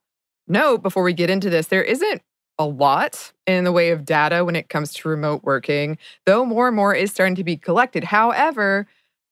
note 0.48 0.82
before 0.82 1.02
we 1.02 1.12
get 1.12 1.28
into 1.30 1.50
this, 1.50 1.66
there 1.66 1.82
isn't 1.82 2.22
a 2.58 2.64
lot 2.66 3.32
in 3.46 3.64
the 3.64 3.72
way 3.72 3.90
of 3.90 4.04
data 4.04 4.44
when 4.44 4.54
it 4.56 4.68
comes 4.68 4.92
to 4.94 5.08
remote 5.08 5.42
working, 5.44 5.98
though 6.26 6.44
more 6.44 6.68
and 6.68 6.76
more 6.76 6.94
is 6.94 7.10
starting 7.10 7.34
to 7.36 7.44
be 7.44 7.56
collected. 7.56 8.04
However, 8.04 8.86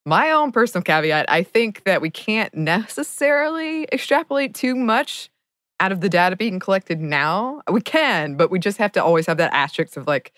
my 0.06 0.30
own 0.30 0.52
personal 0.52 0.82
caveat 0.82 1.26
I 1.28 1.42
think 1.42 1.84
that 1.84 2.00
we 2.00 2.10
can't 2.10 2.54
necessarily 2.54 3.86
extrapolate 3.92 4.54
too 4.54 4.74
much 4.74 5.30
out 5.80 5.92
of 5.92 6.00
the 6.00 6.08
data 6.08 6.36
being 6.36 6.58
collected 6.58 7.00
now. 7.00 7.62
We 7.70 7.80
can, 7.80 8.36
but 8.36 8.50
we 8.50 8.58
just 8.58 8.78
have 8.78 8.92
to 8.92 9.04
always 9.04 9.26
have 9.26 9.36
that 9.36 9.52
asterisk 9.54 9.96
of 9.96 10.06
like, 10.06 10.32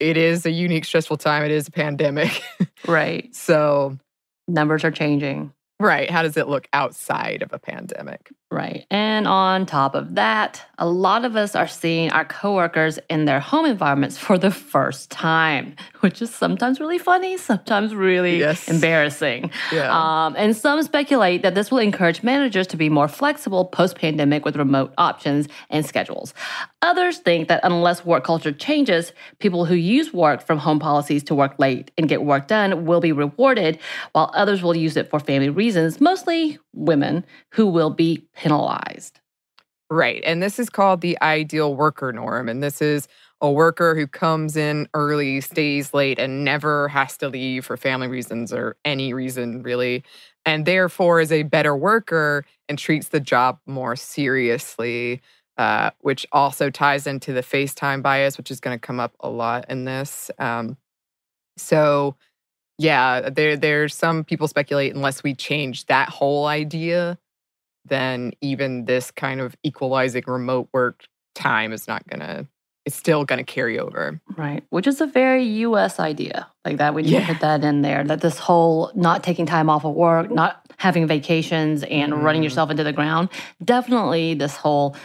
it 0.00 0.16
is 0.16 0.44
a 0.44 0.50
unique, 0.50 0.84
stressful 0.84 1.16
time. 1.16 1.42
It 1.44 1.50
is 1.50 1.68
a 1.68 1.70
pandemic. 1.70 2.42
Right. 2.86 3.34
so, 3.34 3.98
Numbers 4.46 4.84
are 4.84 4.90
changing. 4.90 5.54
right, 5.80 6.10
how 6.10 6.22
does 6.22 6.36
it 6.36 6.48
look 6.48 6.68
outside 6.74 7.40
of 7.40 7.50
a 7.54 7.58
pandemic? 7.58 8.30
Right. 8.54 8.86
And 8.88 9.26
on 9.26 9.66
top 9.66 9.96
of 9.96 10.14
that, 10.14 10.62
a 10.78 10.86
lot 10.86 11.24
of 11.24 11.34
us 11.34 11.56
are 11.56 11.66
seeing 11.66 12.10
our 12.12 12.24
coworkers 12.24 13.00
in 13.10 13.24
their 13.24 13.40
home 13.40 13.66
environments 13.66 14.16
for 14.16 14.38
the 14.38 14.52
first 14.52 15.10
time, 15.10 15.74
which 16.00 16.22
is 16.22 16.32
sometimes 16.32 16.78
really 16.78 16.98
funny, 16.98 17.36
sometimes 17.36 17.96
really 17.96 18.38
Yes. 18.38 18.68
embarrassing. 18.68 19.50
Yeah. 19.72 19.90
Um, 19.90 20.36
and 20.38 20.56
some 20.56 20.80
speculate 20.84 21.42
that 21.42 21.56
this 21.56 21.72
will 21.72 21.78
encourage 21.78 22.22
managers 22.22 22.68
to 22.68 22.76
be 22.76 22.88
more 22.88 23.08
flexible 23.08 23.64
post 23.64 23.96
pandemic 23.96 24.44
with 24.44 24.54
remote 24.56 24.94
options 24.98 25.48
and 25.70 25.84
schedules. 25.84 26.32
Others 26.82 27.18
think 27.18 27.48
that 27.48 27.60
unless 27.64 28.04
work 28.04 28.22
culture 28.22 28.52
changes, 28.52 29.12
people 29.40 29.64
who 29.64 29.74
use 29.74 30.12
work 30.12 30.40
from 30.46 30.58
home 30.58 30.78
policies 30.78 31.24
to 31.24 31.34
work 31.34 31.58
late 31.58 31.90
and 31.98 32.08
get 32.08 32.22
work 32.22 32.46
done 32.46 32.84
will 32.86 33.00
be 33.00 33.10
rewarded, 33.10 33.80
while 34.12 34.30
others 34.32 34.62
will 34.62 34.76
use 34.76 34.96
it 34.96 35.10
for 35.10 35.18
family 35.18 35.48
reasons, 35.48 36.00
mostly 36.00 36.58
women 36.74 37.24
who 37.50 37.66
will 37.66 37.90
be 37.90 38.26
penalized. 38.34 39.20
Right. 39.90 40.22
And 40.24 40.42
this 40.42 40.58
is 40.58 40.70
called 40.70 41.02
the 41.02 41.20
ideal 41.22 41.74
worker 41.74 42.12
norm. 42.12 42.48
And 42.48 42.62
this 42.62 42.80
is 42.80 43.06
a 43.40 43.50
worker 43.50 43.94
who 43.94 44.06
comes 44.06 44.56
in 44.56 44.88
early, 44.94 45.40
stays 45.40 45.92
late, 45.92 46.18
and 46.18 46.44
never 46.44 46.88
has 46.88 47.16
to 47.18 47.28
leave 47.28 47.66
for 47.66 47.76
family 47.76 48.08
reasons 48.08 48.52
or 48.52 48.76
any 48.84 49.12
reason, 49.12 49.62
really. 49.62 50.02
And 50.46 50.64
therefore 50.64 51.20
is 51.20 51.30
a 51.30 51.42
better 51.42 51.76
worker 51.76 52.44
and 52.68 52.78
treats 52.78 53.08
the 53.08 53.20
job 53.20 53.58
more 53.66 53.96
seriously, 53.96 55.20
uh, 55.58 55.90
which 56.00 56.26
also 56.32 56.70
ties 56.70 57.06
into 57.06 57.32
the 57.32 57.42
FaceTime 57.42 58.02
bias, 58.02 58.38
which 58.38 58.50
is 58.50 58.60
going 58.60 58.78
to 58.78 58.84
come 58.84 58.98
up 58.98 59.14
a 59.20 59.28
lot 59.28 59.66
in 59.68 59.84
this. 59.84 60.30
Um, 60.38 60.76
so, 61.56 62.16
yeah, 62.78 63.28
there 63.30 63.56
there's 63.56 63.94
some 63.94 64.24
people 64.24 64.48
speculate 64.48 64.94
unless 64.94 65.22
we 65.22 65.34
change 65.34 65.86
that 65.86 66.08
whole 66.08 66.46
idea, 66.46 67.18
then 67.84 68.32
even 68.40 68.84
this 68.86 69.10
kind 69.10 69.40
of 69.40 69.54
equalizing 69.62 70.24
remote 70.26 70.68
work 70.72 71.04
time 71.34 71.72
is 71.72 71.86
not 71.88 72.06
gonna 72.08 72.46
it's 72.86 72.96
still 72.96 73.24
gonna 73.24 73.44
carry 73.44 73.78
over. 73.78 74.20
Right. 74.36 74.62
Which 74.70 74.86
is 74.86 75.00
a 75.00 75.06
very 75.06 75.42
US 75.44 75.98
idea. 75.98 76.48
Like 76.66 76.76
that, 76.78 76.94
we 76.94 77.02
need 77.02 77.12
Yeah. 77.12 77.20
to 77.26 77.32
put 77.32 77.40
that 77.40 77.64
in 77.64 77.80
there. 77.82 78.04
That 78.04 78.20
this 78.20 78.38
whole 78.38 78.90
not 78.94 79.22
taking 79.22 79.46
time 79.46 79.70
off 79.70 79.84
of 79.86 79.94
work, 79.94 80.30
not 80.30 80.60
having 80.76 81.06
vacations, 81.06 81.82
and 81.84 82.22
running 82.22 82.42
Mhm. 82.42 82.44
yourself 82.44 82.70
into 82.70 82.84
the 82.84 82.92
ground. 82.92 83.30
Definitely 83.64 84.34
this 84.34 84.56
whole 84.56 84.96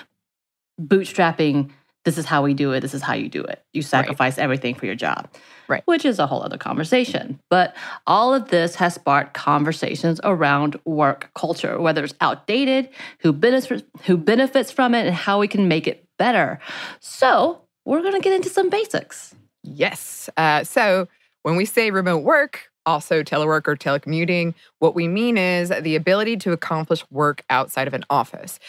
bootstrapping. 0.82 1.70
This 2.06 2.18
is 2.18 2.26
how 2.26 2.42
we 2.44 2.54
do 2.54 2.72
it. 2.74 2.82
This 2.82 2.94
is 2.94 3.02
how 3.02 3.14
you 3.14 3.30
do 3.30 3.44
it. 3.44 3.64
You 3.74 3.82
sacrifice 3.82 4.38
everything 4.38 4.76
for 4.76 4.86
your 4.86 4.96
job. 4.96 5.30
Right. 5.70 5.84
Which 5.86 6.04
is 6.04 6.18
a 6.18 6.26
whole 6.26 6.42
other 6.42 6.58
conversation. 6.58 7.40
But 7.50 7.76
all 8.08 8.34
of 8.34 8.50
this 8.50 8.74
has 8.76 8.96
sparked 8.96 9.36
conversations 9.36 10.20
around 10.24 10.80
work 10.84 11.30
culture, 11.36 11.80
whether 11.80 12.04
it's 12.04 12.16
outdated, 12.22 12.90
who 13.20 13.32
benefits, 13.32 13.84
who 14.06 14.18
benefits 14.18 14.72
from 14.72 14.96
it, 14.96 15.06
and 15.06 15.16
how 15.16 15.40
we 15.40 15.48
can 15.48 15.68
make 15.68 15.86
it 15.86 16.04
better. 16.18 16.60
So 17.00 17.62
we're 17.86 18.02
going 18.02 18.16
to 18.16 18.20
get 18.20 18.34
into 18.34 18.50
some 18.50 18.70
basics. 18.70 19.36
Yes. 19.62 20.28
Uh, 20.36 20.64
so 20.64 21.08
when 21.44 21.56
we 21.56 21.66
say 21.66 21.92
remote 21.92 22.24
work, 22.24 22.72
also 22.86 23.22
telework 23.22 23.68
or 23.68 23.76
telecommuting, 23.76 24.56
what 24.80 24.96
we 24.96 25.08
mean 25.08 25.38
is 25.38 25.72
the 25.82 25.96
ability 25.96 26.38
to 26.38 26.52
accomplish 26.52 27.06
work 27.12 27.44
outside 27.50 27.88
of 27.88 27.94
an 27.94 28.04
office. 28.10 28.60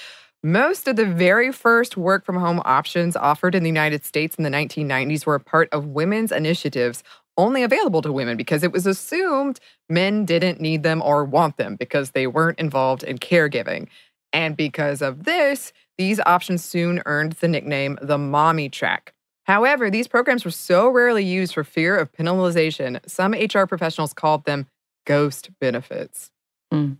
Most 0.42 0.88
of 0.88 0.96
the 0.96 1.04
very 1.04 1.52
first 1.52 1.98
work 1.98 2.24
from 2.24 2.36
home 2.36 2.62
options 2.64 3.14
offered 3.14 3.54
in 3.54 3.62
the 3.62 3.68
United 3.68 4.06
States 4.06 4.36
in 4.36 4.44
the 4.44 4.48
1990s 4.48 5.26
were 5.26 5.34
a 5.34 5.40
part 5.40 5.68
of 5.70 5.88
women's 5.88 6.32
initiatives 6.32 7.02
only 7.36 7.62
available 7.62 8.00
to 8.00 8.10
women 8.10 8.38
because 8.38 8.62
it 8.62 8.72
was 8.72 8.86
assumed 8.86 9.60
men 9.90 10.24
didn't 10.24 10.58
need 10.58 10.82
them 10.82 11.02
or 11.02 11.26
want 11.26 11.58
them 11.58 11.76
because 11.76 12.12
they 12.12 12.26
weren't 12.26 12.58
involved 12.58 13.02
in 13.02 13.18
caregiving. 13.18 13.86
And 14.32 14.56
because 14.56 15.02
of 15.02 15.24
this, 15.24 15.74
these 15.98 16.20
options 16.20 16.64
soon 16.64 17.02
earned 17.04 17.32
the 17.32 17.48
nickname 17.48 17.98
the 18.00 18.16
mommy 18.16 18.70
track. 18.70 19.12
However, 19.44 19.90
these 19.90 20.08
programs 20.08 20.46
were 20.46 20.50
so 20.50 20.88
rarely 20.88 21.24
used 21.24 21.52
for 21.52 21.64
fear 21.64 21.98
of 21.98 22.12
penalization, 22.12 22.98
some 23.06 23.32
HR 23.32 23.66
professionals 23.66 24.14
called 24.14 24.46
them 24.46 24.68
ghost 25.04 25.50
benefits. 25.60 26.30
Mm. 26.72 26.96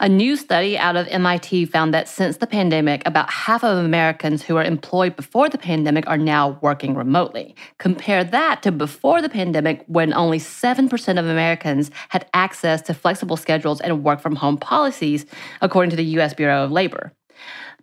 A 0.00 0.08
new 0.08 0.34
study 0.34 0.78
out 0.78 0.96
of 0.96 1.06
MIT 1.08 1.66
found 1.66 1.92
that 1.92 2.08
since 2.08 2.38
the 2.38 2.46
pandemic, 2.46 3.02
about 3.06 3.30
half 3.30 3.62
of 3.62 3.76
Americans 3.76 4.42
who 4.42 4.54
were 4.54 4.64
employed 4.64 5.14
before 5.14 5.50
the 5.50 5.58
pandemic 5.58 6.08
are 6.08 6.16
now 6.16 6.58
working 6.62 6.94
remotely. 6.94 7.54
Compare 7.76 8.24
that 8.24 8.62
to 8.62 8.72
before 8.72 9.20
the 9.20 9.28
pandemic, 9.28 9.84
when 9.88 10.14
only 10.14 10.38
7% 10.38 11.18
of 11.18 11.26
Americans 11.26 11.90
had 12.08 12.26
access 12.32 12.80
to 12.82 12.94
flexible 12.94 13.36
schedules 13.36 13.82
and 13.82 14.02
work 14.02 14.20
from 14.20 14.36
home 14.36 14.56
policies, 14.56 15.26
according 15.60 15.90
to 15.90 15.96
the 15.96 16.04
US 16.04 16.32
Bureau 16.32 16.64
of 16.64 16.70
Labor. 16.70 17.12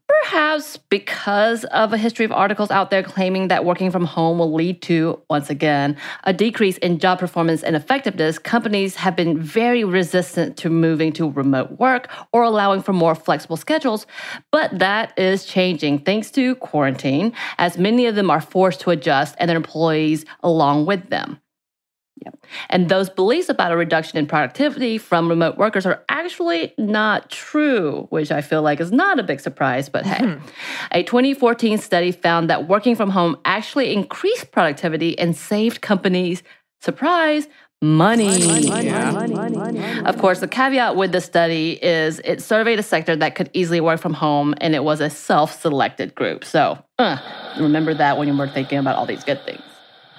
Perhaps 0.07 0.77
because 0.89 1.65
of 1.65 1.91
a 1.91 1.97
history 1.97 2.23
of 2.23 2.31
articles 2.31 2.71
out 2.71 2.91
there 2.91 3.03
claiming 3.03 3.49
that 3.49 3.65
working 3.65 3.91
from 3.91 4.05
home 4.05 4.39
will 4.39 4.53
lead 4.53 4.81
to, 4.83 5.21
once 5.29 5.49
again, 5.49 5.97
a 6.23 6.31
decrease 6.31 6.77
in 6.77 6.99
job 6.99 7.19
performance 7.19 7.61
and 7.61 7.75
effectiveness, 7.75 8.39
companies 8.39 8.95
have 8.95 9.17
been 9.17 9.37
very 9.37 9.83
resistant 9.83 10.55
to 10.57 10.69
moving 10.69 11.11
to 11.13 11.29
remote 11.29 11.71
work 11.79 12.09
or 12.31 12.43
allowing 12.43 12.81
for 12.81 12.93
more 12.93 13.15
flexible 13.15 13.57
schedules. 13.57 14.05
But 14.51 14.79
that 14.79 15.17
is 15.17 15.43
changing 15.45 15.99
thanks 15.99 16.31
to 16.31 16.55
quarantine, 16.55 17.33
as 17.57 17.77
many 17.77 18.05
of 18.05 18.15
them 18.15 18.29
are 18.29 18.41
forced 18.41 18.79
to 18.81 18.91
adjust 18.91 19.35
and 19.39 19.49
their 19.49 19.57
employees 19.57 20.23
along 20.41 20.85
with 20.85 21.09
them. 21.09 21.41
Yep. 22.25 22.45
And 22.69 22.89
those 22.89 23.09
beliefs 23.09 23.49
about 23.49 23.71
a 23.71 23.77
reduction 23.77 24.17
in 24.17 24.25
productivity 24.25 24.97
from 24.97 25.29
remote 25.29 25.57
workers 25.57 25.85
are 25.85 26.03
actually 26.09 26.73
not 26.77 27.29
true, 27.29 28.07
which 28.09 28.31
I 28.31 28.41
feel 28.41 28.61
like 28.61 28.79
is 28.79 28.91
not 28.91 29.19
a 29.19 29.23
big 29.23 29.39
surprise, 29.39 29.89
but 29.89 30.05
hey. 30.05 30.37
A 30.91 31.03
2014 31.03 31.77
study 31.77 32.11
found 32.11 32.49
that 32.49 32.67
working 32.67 32.95
from 32.95 33.09
home 33.09 33.37
actually 33.45 33.93
increased 33.93 34.51
productivity 34.51 35.17
and 35.19 35.35
saved 35.35 35.81
companies, 35.81 36.43
surprise, 36.81 37.47
money. 37.81 38.27
Of 40.05 40.17
course, 40.17 40.39
the 40.39 40.47
caveat 40.47 40.95
with 40.95 41.11
the 41.11 41.21
study 41.21 41.73
is 41.83 42.19
it 42.25 42.41
surveyed 42.41 42.79
a 42.79 42.83
sector 42.83 43.15
that 43.15 43.35
could 43.35 43.49
easily 43.53 43.81
work 43.81 43.99
from 43.99 44.13
home 44.13 44.55
and 44.59 44.73
it 44.73 44.83
was 44.83 45.01
a 45.01 45.09
self 45.09 45.61
selected 45.61 46.15
group. 46.15 46.43
So 46.43 46.77
uh, 46.97 47.17
remember 47.59 47.93
that 47.93 48.17
when 48.17 48.27
you're 48.27 48.47
thinking 48.47 48.79
about 48.79 48.95
all 48.95 49.05
these 49.05 49.23
good 49.23 49.43
things. 49.45 49.61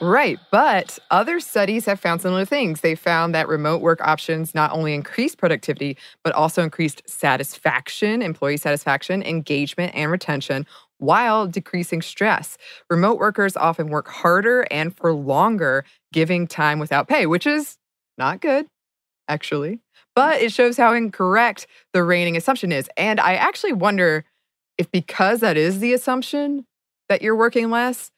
Right. 0.00 0.38
But 0.52 0.98
other 1.10 1.40
studies 1.40 1.84
have 1.86 1.98
found 1.98 2.22
similar 2.22 2.44
things. 2.44 2.82
They 2.82 2.94
found 2.94 3.34
that 3.34 3.48
remote 3.48 3.80
work 3.80 4.00
options 4.00 4.54
not 4.54 4.70
only 4.72 4.94
increased 4.94 5.38
productivity, 5.38 5.96
but 6.22 6.32
also 6.34 6.62
increased 6.62 7.02
satisfaction, 7.06 8.22
employee 8.22 8.58
satisfaction, 8.58 9.22
engagement, 9.22 9.94
and 9.94 10.10
retention 10.10 10.66
while 10.98 11.46
decreasing 11.46 12.02
stress. 12.02 12.56
Remote 12.90 13.18
workers 13.18 13.56
often 13.56 13.88
work 13.88 14.08
harder 14.08 14.66
and 14.70 14.96
for 14.96 15.12
longer, 15.12 15.84
giving 16.12 16.46
time 16.46 16.78
without 16.78 17.08
pay, 17.08 17.26
which 17.26 17.46
is 17.46 17.76
not 18.16 18.40
good, 18.40 18.66
actually. 19.28 19.80
But 20.14 20.40
it 20.40 20.52
shows 20.52 20.76
how 20.76 20.92
incorrect 20.92 21.66
the 21.92 22.02
reigning 22.02 22.36
assumption 22.36 22.72
is. 22.72 22.88
And 22.96 23.20
I 23.20 23.34
actually 23.34 23.72
wonder 23.72 24.24
if 24.76 24.90
because 24.90 25.40
that 25.40 25.56
is 25.56 25.80
the 25.80 25.92
assumption 25.92 26.66
that 27.08 27.22
you're 27.22 27.36
working 27.36 27.70
less, 27.70 28.10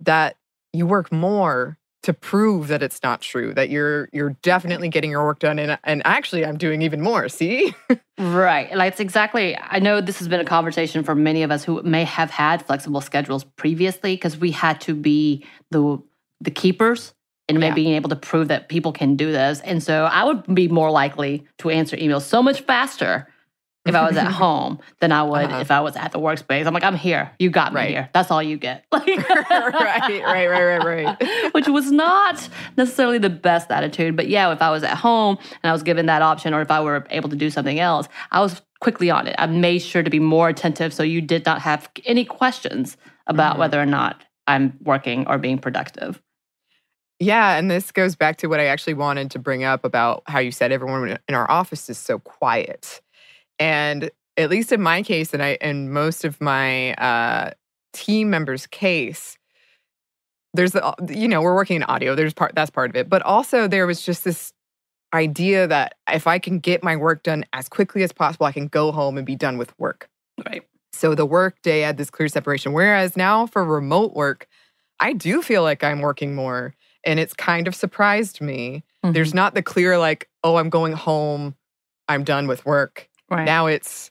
that 0.00 0.36
you 0.78 0.86
work 0.86 1.12
more 1.12 1.76
to 2.04 2.14
prove 2.14 2.68
that 2.68 2.82
it's 2.82 3.02
not 3.02 3.20
true 3.20 3.52
that 3.54 3.68
you're 3.70 4.08
you're 4.12 4.36
definitely 4.42 4.88
getting 4.88 5.10
your 5.10 5.24
work 5.24 5.40
done 5.40 5.58
and 5.58 5.78
and 5.84 6.00
actually 6.06 6.46
I'm 6.46 6.56
doing 6.56 6.80
even 6.82 7.00
more 7.00 7.28
see 7.40 7.74
Right. 8.18 8.74
Like 8.74 8.92
it's 8.92 9.00
exactly, 9.00 9.56
I 9.56 9.78
know 9.78 10.00
this 10.00 10.18
has 10.18 10.26
been 10.26 10.40
a 10.40 10.44
conversation 10.44 11.04
for 11.04 11.14
many 11.14 11.44
of 11.44 11.52
us 11.52 11.62
who 11.62 11.80
may 11.84 12.02
have 12.02 12.30
had 12.30 12.66
flexible 12.66 13.00
schedules 13.00 13.44
previously 13.44 14.14
because 14.16 14.36
we 14.36 14.50
had 14.50 14.80
to 14.82 14.94
be 14.94 15.44
the 15.70 16.02
the 16.40 16.50
keepers 16.50 17.14
and 17.48 17.56
Yeah. 17.58 17.68
maybe 17.70 17.82
being 17.82 17.94
able 17.94 18.08
to 18.10 18.16
prove 18.16 18.48
that 18.48 18.68
people 18.68 18.92
can 18.92 19.14
do 19.14 19.30
this. 19.30 19.60
And 19.60 19.82
so 19.82 20.04
I 20.06 20.24
would 20.24 20.52
be 20.52 20.66
more 20.66 20.90
likely 20.90 21.46
to 21.58 21.70
answer 21.70 21.96
emails 21.96 22.22
so 22.22 22.42
much 22.42 22.62
faster 22.62 23.28
if 23.88 23.94
I 23.94 24.06
was 24.06 24.16
at 24.16 24.26
home 24.44 24.78
than 25.00 25.12
I 25.12 25.22
would 25.22 25.44
Uh-huh. 25.46 25.60
if 25.60 25.70
I 25.70 25.80
was 25.80 25.96
at 25.96 26.12
the 26.12 26.18
workspace. 26.18 26.66
I'm 26.66 26.74
like, 26.74 26.84
I'm 26.84 26.96
here. 26.96 27.30
You 27.38 27.50
got 27.50 27.72
me 27.72 27.80
Right. 27.80 27.90
here. 27.90 28.10
That's 28.12 28.30
all 28.30 28.42
you 28.42 28.56
get. 28.56 28.84
Like, 28.92 29.06
right, 29.28 30.22
right, 30.24 30.46
right, 30.48 30.78
right, 30.78 30.84
right. 30.84 31.52
Which 31.54 31.68
was 31.68 31.90
not 31.90 32.48
necessarily 32.76 33.18
the 33.18 33.30
best 33.30 33.70
attitude. 33.70 34.16
But 34.16 34.28
yeah, 34.28 34.52
if 34.52 34.60
I 34.62 34.70
was 34.70 34.82
at 34.84 34.96
home 34.96 35.38
and 35.62 35.70
I 35.70 35.72
was 35.72 35.82
given 35.82 36.06
that 36.06 36.22
option, 36.22 36.54
or 36.54 36.60
if 36.60 36.70
I 36.70 36.80
were 36.80 37.06
able 37.10 37.28
to 37.30 37.36
do 37.36 37.50
something 37.50 37.78
else, 37.78 38.08
I 38.30 38.40
was 38.40 38.60
quickly 38.80 39.10
on 39.10 39.26
it. 39.26 39.34
I 39.38 39.46
made 39.46 39.80
sure 39.80 40.02
to 40.02 40.10
be 40.10 40.18
more 40.20 40.48
attentive 40.48 40.92
so 40.94 41.02
you 41.02 41.20
did 41.20 41.44
not 41.46 41.60
have 41.62 41.88
any 42.06 42.24
questions 42.24 42.96
about 43.26 43.56
Mhm. 43.56 43.58
whether 43.60 43.80
or 43.80 43.86
not 43.86 44.22
I'm 44.46 44.76
working 44.84 45.26
or 45.26 45.36
being 45.38 45.58
productive. 45.58 46.20
Yeah, 47.20 47.56
and 47.56 47.68
this 47.68 47.90
goes 47.90 48.14
back 48.14 48.36
to 48.38 48.46
what 48.46 48.60
I 48.60 48.66
actually 48.66 48.94
wanted 48.94 49.32
to 49.32 49.40
bring 49.40 49.64
up 49.64 49.84
about 49.84 50.22
how 50.26 50.38
you 50.38 50.52
said 50.52 50.70
everyone 50.70 51.18
in 51.28 51.34
our 51.34 51.50
office 51.50 51.90
is 51.90 51.98
so 51.98 52.20
quiet. 52.20 53.00
And 53.58 54.10
at 54.36 54.50
least 54.50 54.72
in 54.72 54.80
my 54.80 55.02
case, 55.02 55.34
and 55.34 55.42
I 55.42 55.58
and 55.60 55.92
most 55.92 56.24
of 56.24 56.40
my 56.40 56.94
uh, 56.94 57.50
team 57.92 58.30
members' 58.30 58.66
case, 58.66 59.36
there's 60.54 60.72
the 60.72 60.94
you 61.08 61.28
know 61.28 61.42
we're 61.42 61.54
working 61.54 61.76
in 61.76 61.82
audio. 61.84 62.14
There's 62.14 62.34
part 62.34 62.54
that's 62.54 62.70
part 62.70 62.90
of 62.90 62.96
it, 62.96 63.08
but 63.08 63.22
also 63.22 63.68
there 63.68 63.86
was 63.86 64.02
just 64.02 64.24
this 64.24 64.52
idea 65.14 65.66
that 65.66 65.94
if 66.12 66.26
I 66.26 66.38
can 66.38 66.58
get 66.58 66.82
my 66.82 66.96
work 66.96 67.22
done 67.22 67.44
as 67.52 67.68
quickly 67.68 68.02
as 68.02 68.12
possible, 68.12 68.46
I 68.46 68.52
can 68.52 68.66
go 68.66 68.92
home 68.92 69.16
and 69.16 69.26
be 69.26 69.36
done 69.36 69.58
with 69.58 69.78
work. 69.78 70.08
Right. 70.46 70.62
So 70.92 71.14
the 71.14 71.26
work 71.26 71.62
day 71.62 71.80
had 71.80 71.96
this 71.96 72.10
clear 72.10 72.28
separation. 72.28 72.72
Whereas 72.72 73.16
now 73.16 73.46
for 73.46 73.64
remote 73.64 74.14
work, 74.14 74.48
I 75.00 75.12
do 75.12 75.42
feel 75.42 75.62
like 75.62 75.84
I'm 75.84 76.00
working 76.00 76.34
more. 76.34 76.74
And 77.04 77.20
it's 77.20 77.34
kind 77.34 77.68
of 77.68 77.74
surprised 77.74 78.40
me. 78.40 78.82
There's 79.02 79.32
not 79.32 79.54
the 79.54 79.62
clear, 79.62 79.98
like, 79.98 80.28
oh, 80.42 80.56
I'm 80.56 80.68
going 80.68 80.92
home, 80.92 81.54
I'm 82.08 82.24
done 82.24 82.48
with 82.48 82.66
work. 82.66 83.07
Right. 83.30 83.44
Now 83.44 83.66
it's 83.66 84.10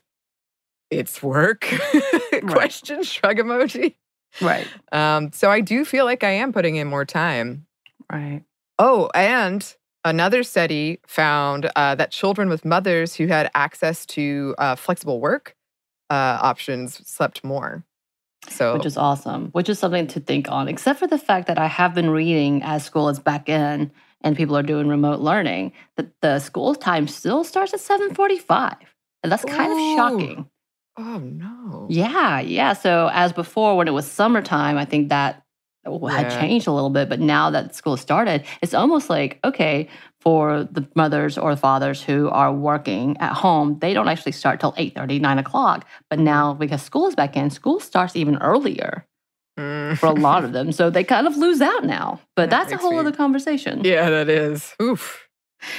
it's 0.90 1.22
work. 1.22 1.60
Question 2.48 3.02
shrug 3.02 3.38
emoji. 3.38 3.94
right. 4.40 4.66
Um, 4.92 5.32
so 5.32 5.50
I 5.50 5.60
do 5.60 5.84
feel 5.84 6.04
like 6.04 6.24
I 6.24 6.30
am 6.30 6.52
putting 6.52 6.76
in 6.76 6.88
more 6.88 7.04
time. 7.04 7.66
Right. 8.10 8.42
Oh, 8.78 9.10
and 9.14 9.74
another 10.04 10.42
study 10.42 11.00
found 11.06 11.70
uh, 11.76 11.94
that 11.96 12.10
children 12.10 12.48
with 12.48 12.64
mothers 12.64 13.14
who 13.14 13.26
had 13.26 13.50
access 13.54 14.06
to 14.06 14.54
uh, 14.58 14.76
flexible 14.76 15.20
work 15.20 15.54
uh, 16.10 16.38
options 16.40 17.06
slept 17.08 17.44
more. 17.44 17.84
So, 18.48 18.74
which 18.74 18.86
is 18.86 18.96
awesome, 18.96 19.48
which 19.50 19.68
is 19.68 19.78
something 19.78 20.06
to 20.08 20.20
think 20.20 20.50
on, 20.50 20.68
except 20.68 20.98
for 21.00 21.06
the 21.06 21.18
fact 21.18 21.48
that 21.48 21.58
I 21.58 21.66
have 21.66 21.94
been 21.94 22.08
reading 22.08 22.62
as 22.62 22.84
school 22.84 23.08
is 23.08 23.18
back 23.18 23.48
in 23.48 23.90
and 24.22 24.36
people 24.36 24.56
are 24.56 24.62
doing 24.62 24.88
remote 24.88 25.20
learning, 25.20 25.72
that 25.96 26.08
the 26.22 26.38
school 26.38 26.74
time 26.74 27.08
still 27.08 27.44
starts 27.44 27.74
at 27.74 27.80
745. 27.80 28.76
And 29.22 29.32
that's 29.32 29.44
kind 29.44 29.72
Ooh. 29.72 29.92
of 29.92 29.96
shocking. 29.96 30.50
oh 30.98 31.18
no. 31.18 31.86
Yeah, 31.90 32.40
yeah. 32.40 32.72
So 32.72 33.08
as 33.12 33.32
before, 33.32 33.76
when 33.76 33.88
it 33.88 33.92
was 33.92 34.06
summertime, 34.10 34.76
I 34.76 34.84
think 34.84 35.08
that 35.10 35.42
had 35.84 36.30
Yeah. 36.32 36.40
changed 36.40 36.66
a 36.66 36.72
little 36.72 36.90
bit. 36.90 37.08
But 37.08 37.20
now 37.20 37.50
that 37.50 37.74
school 37.74 37.96
started, 37.96 38.44
it's 38.62 38.74
almost 38.74 39.08
like, 39.08 39.38
okay, 39.44 39.88
for 40.20 40.64
the 40.70 40.86
mothers 40.94 41.38
or 41.38 41.54
fathers 41.56 42.02
who 42.02 42.28
are 42.28 42.52
working 42.52 43.16
at 43.20 43.32
home, 43.32 43.78
they 43.80 43.94
don't 43.94 44.08
actually 44.08 44.32
start 44.32 44.60
till 44.60 44.74
8 44.76 44.96
9 44.96 45.38
o'clock. 45.38 45.86
But 46.10 46.18
now 46.18 46.52
because 46.54 46.82
school 46.82 47.06
is 47.08 47.14
back 47.14 47.36
in, 47.36 47.50
school 47.50 47.80
starts 47.80 48.16
even 48.16 48.36
earlier 48.38 49.06
Mm. 49.58 49.98
for 49.98 50.06
a 50.06 50.12
lot 50.12 50.44
of 50.44 50.52
them. 50.56 50.70
So 50.72 50.88
they 50.90 51.02
kind 51.04 51.26
of 51.26 51.36
lose 51.36 51.60
out 51.60 51.84
now. 51.84 52.20
But 52.36 52.50
That 52.50 52.68
that's 52.68 52.72
a 52.72 52.76
whole 52.76 52.92
me- 52.92 52.98
other 52.98 53.12
conversation. 53.12 53.80
yeah, 53.84 54.08
that 54.10 54.28
is. 54.28 54.74
Oof. 54.80 55.27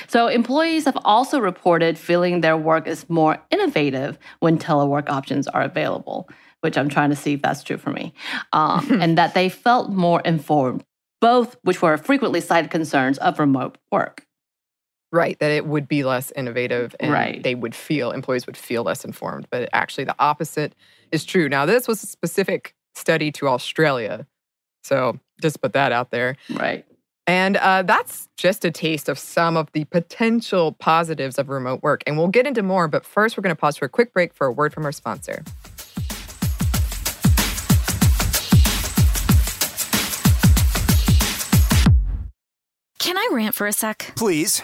So 0.07 0.27
employees 0.27 0.85
have 0.85 0.97
also 1.05 1.39
reported 1.39 1.97
feeling 1.97 2.41
their 2.41 2.57
work 2.57 2.87
is 2.87 3.09
more 3.09 3.41
innovative 3.51 4.17
when 4.39 4.57
telework 4.57 5.09
options 5.09 5.47
are 5.47 5.61
available, 5.61 6.29
which 6.61 6.77
I'm 6.77 6.89
trying 6.89 7.09
to 7.09 7.15
see 7.15 7.33
if 7.33 7.41
that's 7.41 7.63
true 7.63 7.77
for 7.77 7.91
me. 7.91 8.13
Um, 8.53 8.87
and 9.01 9.17
that 9.17 9.33
they 9.33 9.49
felt 9.49 9.89
more 9.91 10.21
informed, 10.21 10.83
both 11.21 11.57
which 11.63 11.81
were 11.81 11.97
frequently 11.97 12.41
cited 12.41 12.71
concerns 12.71 13.17
of 13.19 13.39
remote 13.39 13.77
work. 13.91 14.25
Right, 15.11 15.39
that 15.39 15.49
it 15.49 15.65
would 15.65 15.87
be 15.87 16.03
less 16.03 16.31
innovative 16.35 16.95
and 16.99 17.11
Right. 17.11 17.41
they 17.41 17.55
would 17.55 17.73
feel, 17.73 18.11
employees 18.11 18.45
would 18.45 18.57
feel 18.57 18.83
less 18.83 19.03
informed. 19.03 19.47
But 19.49 19.67
actually, 19.73 20.03
the 20.03 20.15
opposite 20.19 20.75
is 21.11 21.25
true. 21.25 21.49
Now, 21.49 21.65
this 21.65 21.87
was 21.87 22.03
a 22.03 22.07
specific 22.07 22.75
study 22.93 23.31
to 23.31 23.47
Australia. 23.47 24.27
So 24.83 25.19
just 25.41 25.61
put 25.61 25.73
that 25.73 25.91
out 25.91 26.11
there. 26.11 26.35
Right. 26.53 26.85
And 27.29 27.57
uh, 27.57 27.83
that's 27.83 28.27
just 28.37 28.65
a 28.65 28.71
taste 28.71 29.07
of 29.07 29.19
some 29.19 29.55
of 29.55 29.71
the 29.73 29.85
potential 29.85 30.71
positives 30.71 31.37
of 31.37 31.47
remote 31.47 31.83
work. 31.83 32.01
And 32.07 32.17
we'll 32.17 32.29
get 32.29 32.47
into 32.47 32.63
more, 32.63 32.87
but 32.87 33.05
first, 33.05 33.37
we're 33.37 33.43
going 33.43 33.55
to 33.55 33.59
pause 33.59 33.77
for 33.77 33.85
a 33.85 33.89
quick 33.89 34.13
break 34.13 34.33
for 34.33 34.47
a 34.47 34.51
word 34.51 34.73
from 34.73 34.83
our 34.83 34.91
sponsor. 34.91 35.43
Can 42.97 43.15
I 43.15 43.29
rant 43.31 43.53
for 43.53 43.67
a 43.67 43.73
sec? 43.73 44.13
Please. 44.15 44.63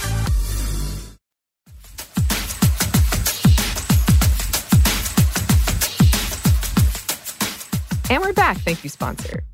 And 8.11 8.21
we're 8.21 8.33
back. 8.33 8.57
Thank 8.57 8.83
you, 8.83 8.89
sponsor. 8.89 9.45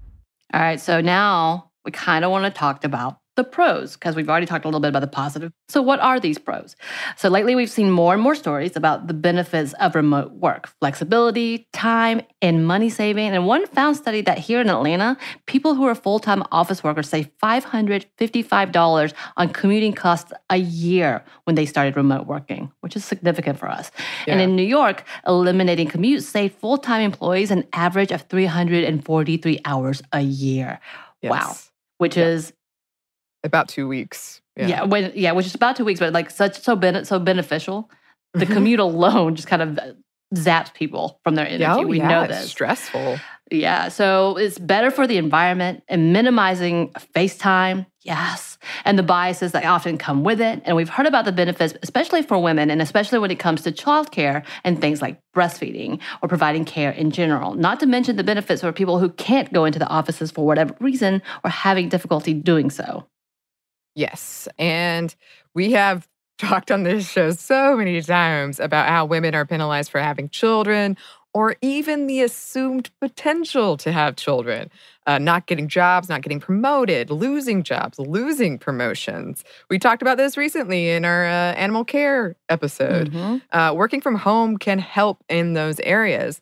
All 0.51 0.59
right. 0.59 0.79
So 0.79 0.99
now 0.99 1.69
we 1.85 1.91
kind 1.91 2.25
of 2.25 2.31
want 2.31 2.51
to 2.51 2.59
talk 2.59 2.83
about 2.83 3.19
the 3.37 3.45
pros, 3.45 3.93
because 3.93 4.15
we've 4.17 4.29
already 4.29 4.45
talked 4.45 4.65
a 4.65 4.67
little 4.67 4.81
bit 4.81 4.89
about 4.89 4.99
the 4.99 5.07
positive. 5.07 5.51
So, 5.69 5.81
what 5.81 5.99
are 6.01 6.19
these 6.19 6.37
pros? 6.37 6.75
So, 7.15 7.29
lately 7.29 7.55
we've 7.55 7.69
seen 7.69 7.89
more 7.89 8.13
and 8.13 8.21
more 8.21 8.35
stories 8.35 8.75
about 8.75 9.07
the 9.07 9.13
benefits 9.13 9.71
of 9.79 9.95
remote 9.95 10.33
work 10.33 10.69
flexibility, 10.81 11.67
time, 11.71 12.21
and 12.41 12.67
money 12.67 12.89
saving. 12.89 13.29
And 13.29 13.47
one 13.47 13.65
found 13.67 13.95
study 13.95 14.21
that 14.21 14.37
here 14.37 14.59
in 14.59 14.69
Atlanta, 14.69 15.15
people 15.45 15.75
who 15.75 15.85
are 15.85 15.95
full 15.95 16.19
time 16.19 16.43
office 16.51 16.83
workers 16.83 17.07
save 17.07 17.29
$555 17.41 19.13
on 19.37 19.49
commuting 19.49 19.93
costs 19.93 20.33
a 20.49 20.57
year 20.57 21.23
when 21.45 21.55
they 21.55 21.65
started 21.65 21.95
remote 21.95 22.27
working, 22.27 22.71
which 22.81 22.95
is 22.95 23.05
significant 23.05 23.57
for 23.59 23.69
us. 23.69 23.91
And 24.27 24.41
in 24.41 24.55
New 24.55 24.63
York, 24.63 25.03
eliminating 25.25 25.87
commutes 25.87 26.23
saved 26.23 26.55
full 26.55 26.77
time 26.77 27.01
employees 27.01 27.51
an 27.51 27.65
average 27.73 28.11
of 28.11 28.23
343 28.23 29.59
hours 29.65 30.01
a 30.11 30.21
year. 30.21 30.79
Wow. 31.23 31.55
Which 31.97 32.15
Yeah. 32.17 32.25
is 32.25 32.53
About 33.43 33.69
two 33.69 33.87
weeks. 33.87 34.41
yeah, 34.55 34.83
when, 34.83 35.11
yeah, 35.15 35.31
which 35.31 35.45
is 35.45 35.55
about 35.55 35.75
two 35.75 35.85
weeks, 35.85 35.99
but 35.99 36.13
like 36.13 36.29
such 36.29 36.59
so 36.61 36.75
bene- 36.75 37.05
so 37.05 37.19
beneficial. 37.19 37.89
The 38.33 38.45
mm-hmm. 38.45 38.53
commute 38.53 38.79
alone 38.79 39.35
just 39.35 39.47
kind 39.47 39.61
of 39.61 39.79
zaps 40.35 40.73
people 40.73 41.19
from 41.23 41.35
their 41.35 41.47
energy. 41.47 41.65
Oh, 41.65 41.85
we 41.85 41.99
yeah, 41.99 42.07
know 42.07 42.23
it's 42.23 42.41
this. 42.41 42.49
stressful. 42.49 43.19
Yeah, 43.49 43.87
so 43.87 44.35
it's 44.35 44.59
better 44.59 44.91
for 44.91 45.07
the 45.07 45.17
environment 45.17 45.83
and 45.87 46.11
minimizing 46.11 46.91
FaceTime. 47.15 47.85
Yes. 48.03 48.57
And 48.83 48.99
the 48.99 49.03
biases 49.03 49.53
that 49.53 49.65
often 49.65 49.97
come 49.97 50.23
with 50.23 50.41
it. 50.41 50.61
And 50.65 50.75
we've 50.75 50.89
heard 50.89 51.05
about 51.05 51.25
the 51.25 51.31
benefits, 51.31 51.73
especially 51.81 52.21
for 52.23 52.41
women, 52.41 52.69
and 52.69 52.81
especially 52.81 53.19
when 53.19 53.31
it 53.31 53.39
comes 53.39 53.61
to 53.61 53.71
childcare 53.71 54.43
and 54.63 54.79
things 54.79 55.01
like 55.01 55.19
breastfeeding 55.35 55.99
or 56.21 56.29
providing 56.29 56.65
care 56.65 56.91
in 56.91 57.11
general. 57.11 57.53
Not 57.55 57.79
to 57.81 57.85
mention 57.85 58.17
the 58.17 58.23
benefits 58.23 58.61
for 58.61 58.71
people 58.71 58.99
who 58.99 59.09
can't 59.09 59.51
go 59.53 59.65
into 59.65 59.79
the 59.79 59.87
offices 59.87 60.31
for 60.31 60.45
whatever 60.45 60.75
reason 60.79 61.21
or 61.43 61.49
having 61.49 61.89
difficulty 61.89 62.33
doing 62.33 62.69
so. 62.69 63.07
Yes. 63.97 64.47
And 64.59 65.13
we 65.55 65.71
have 65.71 66.07
talked 66.37 66.69
on 66.71 66.83
this 66.83 67.09
show 67.09 67.31
so 67.31 67.75
many 67.75 67.99
times 68.01 68.59
about 68.59 68.87
how 68.87 69.05
women 69.05 69.33
are 69.33 69.45
penalized 69.45 69.89
for 69.89 69.99
having 69.99 70.29
children 70.29 70.95
or 71.33 71.55
even 71.61 72.07
the 72.07 72.21
assumed 72.21 72.89
potential 73.01 73.75
to 73.77 73.91
have 73.91 74.15
children, 74.15 74.69
uh, 75.07 75.17
not 75.19 75.45
getting 75.47 75.67
jobs, 75.67 76.09
not 76.09 76.21
getting 76.21 76.39
promoted, 76.39 77.09
losing 77.09 77.63
jobs, 77.63 77.99
losing 77.99 78.57
promotions. 78.57 79.43
We 79.69 79.77
talked 79.79 80.01
about 80.01 80.17
this 80.17 80.37
recently 80.37 80.89
in 80.89 81.03
our 81.03 81.25
uh, 81.25 81.53
animal 81.53 81.83
care 81.83 82.35
episode. 82.49 83.11
Mhm. 83.11 83.41
Uh, 83.51 83.73
working 83.75 84.01
from 84.01 84.15
home 84.15 84.57
can 84.57 84.79
help 84.79 85.23
in 85.27 85.53
those 85.53 85.79
areas. 85.81 86.41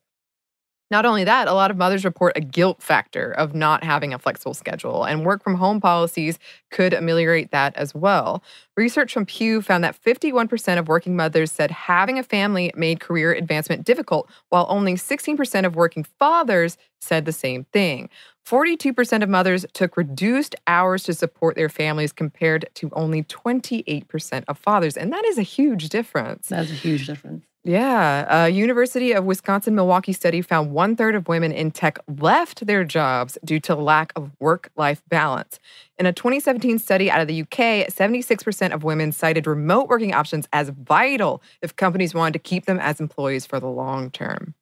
Not 0.91 1.05
only 1.05 1.23
that, 1.23 1.47
a 1.47 1.53
lot 1.53 1.71
of 1.71 1.77
mothers 1.77 2.05
report 2.05 2.37
a 2.37 2.41
guilt 2.41 2.81
factor 2.81 3.31
of 3.31 3.55
not 3.55 3.83
having 3.83 4.13
a 4.13 4.19
flexible 4.19 4.53
schedule, 4.53 5.03
and 5.03 5.25
work 5.25 5.43
from 5.43 5.55
home 5.55 5.81
policies 5.81 6.37
could 6.69 6.93
ameliorate 6.93 7.49
that 7.51 7.75
as 7.75 7.95
well. 7.95 8.43
Research 8.77 9.11
from 9.11 9.25
Pew 9.25 9.63
found 9.63 9.83
that 9.83 9.99
51% 9.99 10.77
of 10.77 10.87
working 10.87 11.15
mothers 11.15 11.51
said 11.51 11.71
having 11.71 12.19
a 12.19 12.23
family 12.23 12.71
made 12.75 12.99
career 12.99 13.33
advancement 13.33 13.83
difficult, 13.83 14.29
while 14.49 14.67
only 14.69 14.93
16% 14.93 15.65
of 15.65 15.75
working 15.75 16.03
fathers 16.03 16.77
said 17.01 17.25
the 17.25 17.31
same 17.31 17.63
thing. 17.73 18.09
42% 18.45 19.23
of 19.23 19.29
mothers 19.29 19.65
took 19.73 19.97
reduced 19.97 20.55
hours 20.67 21.01
to 21.03 21.15
support 21.15 21.55
their 21.55 21.69
families 21.69 22.11
compared 22.11 22.69
to 22.75 22.91
only 22.93 23.23
28% 23.23 24.43
of 24.47 24.59
fathers. 24.59 24.95
And 24.95 25.11
that 25.11 25.25
is 25.25 25.39
a 25.39 25.43
huge 25.43 25.89
difference. 25.89 26.49
That's 26.49 26.69
a 26.69 26.75
huge 26.75 27.07
difference. 27.07 27.43
Yeah. 27.65 28.45
A 28.45 28.49
University 28.49 29.11
of 29.11 29.25
Wisconsin 29.25 29.73
Milwaukee 29.73 30.13
study 30.13 30.43
found 30.43 30.71
one 30.71 30.95
third 30.95 31.15
of 31.15 31.27
women 31.27 31.51
in 31.51 31.71
tech 31.71 31.97
left 32.07 32.67
their 32.67 32.83
jobs 32.83 33.39
due 33.43 33.59
to 33.61 33.73
lack 33.73 34.13
of 34.15 34.29
work 34.39 34.69
life 34.75 35.01
balance. 35.09 35.59
In 35.97 36.05
a 36.05 36.13
2017 36.13 36.77
study 36.77 37.09
out 37.09 37.21
of 37.21 37.27
the 37.27 37.41
UK, 37.41 37.89
76% 37.89 38.71
of 38.71 38.83
women 38.83 39.11
cited 39.11 39.47
remote 39.47 39.89
working 39.89 40.13
options 40.13 40.47
as 40.53 40.69
vital 40.69 41.41
if 41.63 41.75
companies 41.75 42.13
wanted 42.13 42.33
to 42.33 42.39
keep 42.39 42.65
them 42.67 42.79
as 42.79 42.99
employees 42.99 43.47
for 43.47 43.59
the 43.59 43.67
long 43.67 44.11
term. 44.11 44.53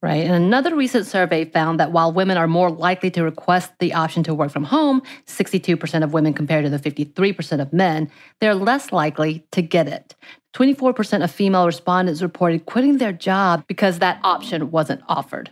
Right. 0.00 0.22
And 0.22 0.34
another 0.34 0.76
recent 0.76 1.06
survey 1.06 1.46
found 1.46 1.80
that 1.80 1.90
while 1.90 2.12
women 2.12 2.36
are 2.36 2.46
more 2.46 2.70
likely 2.70 3.10
to 3.12 3.24
request 3.24 3.72
the 3.80 3.94
option 3.94 4.22
to 4.24 4.34
work 4.34 4.52
from 4.52 4.64
home, 4.64 5.02
62% 5.26 6.04
of 6.04 6.12
women 6.12 6.34
compared 6.34 6.64
to 6.64 6.70
the 6.70 6.78
53% 6.78 7.60
of 7.60 7.72
men, 7.72 8.10
they're 8.40 8.54
less 8.54 8.92
likely 8.92 9.44
to 9.50 9.62
get 9.62 9.88
it. 9.88 10.14
24% 10.54 11.24
of 11.24 11.30
female 11.30 11.66
respondents 11.66 12.22
reported 12.22 12.66
quitting 12.66 12.98
their 12.98 13.12
job 13.12 13.64
because 13.66 13.98
that 13.98 14.20
option 14.22 14.70
wasn't 14.70 15.02
offered. 15.08 15.50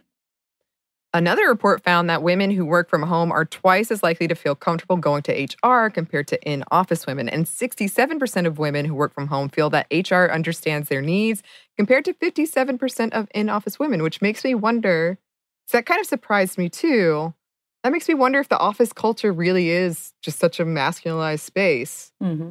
Another 1.15 1.47
report 1.47 1.83
found 1.83 2.09
that 2.09 2.23
women 2.23 2.51
who 2.51 2.65
work 2.65 2.89
from 2.89 3.03
home 3.03 3.31
are 3.31 3.45
twice 3.45 3.91
as 3.91 4.03
likely 4.03 4.27
to 4.29 4.35
feel 4.35 4.55
comfortable 4.55 4.97
going 4.97 5.23
to 5.25 5.49
HR 5.63 5.91
compared 5.91 6.27
to 6.29 6.43
in 6.43 6.65
office 6.71 7.07
women. 7.07 7.29
And 7.29 7.45
67% 7.45 8.47
of 8.47 8.59
women 8.59 8.87
who 8.87 8.95
work 8.95 9.13
from 9.13 9.27
home 9.27 9.51
feel 9.51 9.69
that 9.71 9.89
HR 9.93 10.33
understands 10.33 10.89
their 10.89 11.03
needs 11.03 11.43
compared 11.77 12.07
to 12.07 12.15
57% 12.15 13.13
of 13.13 13.29
in 13.35 13.51
office 13.51 13.79
women, 13.79 14.03
which 14.03 14.23
makes 14.23 14.43
me 14.43 14.55
wonder. 14.55 15.19
So 15.67 15.77
that 15.79 15.87
kind 15.87 16.01
of 16.01 16.07
surprised 16.07 16.57
me 16.57 16.71
too. 16.71 17.35
That 17.85 17.93
makes 17.93 18.09
me 18.09 18.15
wonder 18.15 18.39
if 18.39 18.49
the 18.49 18.59
office 18.59 18.93
culture 18.95 19.33
really 19.33 19.69
is 19.69 20.15
just 20.23 20.39
such 20.39 20.61
a 20.61 20.65
masculinized 20.65 21.41
space 21.41 22.13
Mm-hmm. 22.23 22.51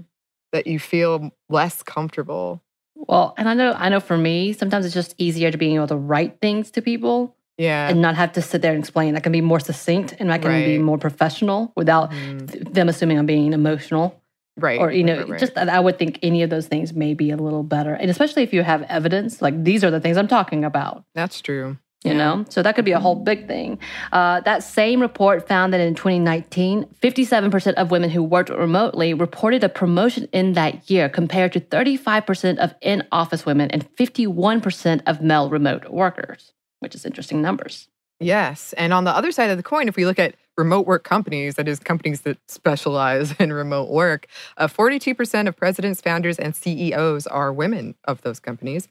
That 0.51 0.67
you 0.67 0.79
feel 0.79 1.31
less 1.49 1.83
comfortable. 1.83 2.61
Well, 2.95 3.33
and 3.37 3.49
I 3.49 3.53
know, 3.53 3.73
I 3.73 3.89
know 3.89 3.99
for 3.99 4.17
me, 4.17 4.53
sometimes 4.53 4.85
it's 4.85 4.93
just 4.93 5.15
easier 5.17 5.49
to 5.51 5.57
being 5.57 5.75
able 5.75 5.87
to 5.87 5.95
write 5.95 6.39
things 6.41 6.71
to 6.71 6.81
people 6.81 7.35
Yeah. 7.57 7.89
and 7.89 8.01
not 8.01 8.15
have 8.15 8.33
to 8.33 8.41
sit 8.41 8.61
there 8.61 8.73
and 8.73 8.79
explain. 8.79 9.15
I 9.15 9.19
can 9.21 9.31
be 9.31 9.41
more 9.41 9.59
succinct 9.59 10.15
and 10.19 10.31
I 10.31 10.37
can 10.37 10.51
be 10.63 10.77
more 10.77 10.97
professional 10.97 11.71
without 11.75 12.11
mm-hmm. 12.11 12.45
th- 12.45 12.63
them 12.65 12.89
assuming 12.89 13.17
I'm 13.17 13.25
being 13.25 13.53
emotional. 13.53 14.21
right. 14.57 14.79
or 14.79 14.91
you 14.91 15.03
know 15.03 15.13
right, 15.13 15.21
right, 15.21 15.29
right. 15.29 15.39
just 15.39 15.57
i 15.57 15.79
would 15.79 15.97
think 15.97 16.19
any 16.21 16.43
of 16.43 16.49
those 16.49 16.67
things 16.67 16.91
may 16.93 17.13
be 17.13 17.31
a 17.31 17.37
little 17.37 17.63
better 17.63 17.93
and 17.93 18.11
especially 18.11 18.43
if 18.43 18.51
you 18.53 18.61
have 18.63 18.81
evidence 18.83 19.41
like 19.41 19.55
these 19.63 19.81
are 19.81 19.89
the 19.89 19.99
things 20.01 20.17
i'm 20.17 20.27
talking 20.27 20.65
about 20.65 21.05
that's 21.15 21.39
true. 21.41 21.77
You 22.03 22.13
know 22.13 22.45
so 22.49 22.61
that 22.61 22.75
could 22.75 22.85
be 22.85 22.91
a 22.91 22.99
whole 22.99 23.15
big 23.15 23.47
thing 23.47 23.77
uh, 24.11 24.39
that 24.41 24.63
same 24.63 25.01
report 25.01 25.47
found 25.47 25.73
that 25.73 25.81
in 25.81 25.93
2019 25.93 26.85
57% 27.01 27.73
of 27.73 27.91
women 27.91 28.09
who 28.09 28.23
worked 28.23 28.49
remotely 28.49 29.13
reported 29.13 29.63
a 29.63 29.69
promotion 29.69 30.27
in 30.31 30.53
that 30.53 30.89
year 30.89 31.09
compared 31.09 31.53
to 31.53 31.59
35% 31.59 32.57
of 32.57 32.73
in-office 32.81 33.45
women 33.45 33.69
and 33.71 33.87
51% 33.95 35.01
of 35.05 35.21
male 35.21 35.49
remote 35.49 35.89
workers 35.89 36.53
which 36.79 36.95
is 36.95 37.05
interesting 37.05 37.41
numbers 37.41 37.87
Yes. 38.21 38.73
And 38.73 38.93
on 38.93 39.03
the 39.03 39.11
other 39.11 39.31
side 39.31 39.49
of 39.49 39.57
the 39.57 39.63
coin, 39.63 39.87
if 39.87 39.95
we 39.95 40.05
look 40.05 40.19
at 40.19 40.35
remote 40.55 40.85
work 40.85 41.03
companies, 41.03 41.55
that 41.55 41.67
is, 41.67 41.79
companies 41.79 42.21
that 42.21 42.37
specialize 42.47 43.33
in 43.39 43.51
remote 43.51 43.89
work, 43.89 44.27
uh, 44.57 44.67
42% 44.67 45.47
of 45.47 45.57
presidents, 45.57 46.01
founders, 46.01 46.37
and 46.37 46.55
CEOs 46.55 47.25
are 47.25 47.51
women 47.51 47.95
of 48.05 48.21
those 48.21 48.39
companies. 48.39 48.87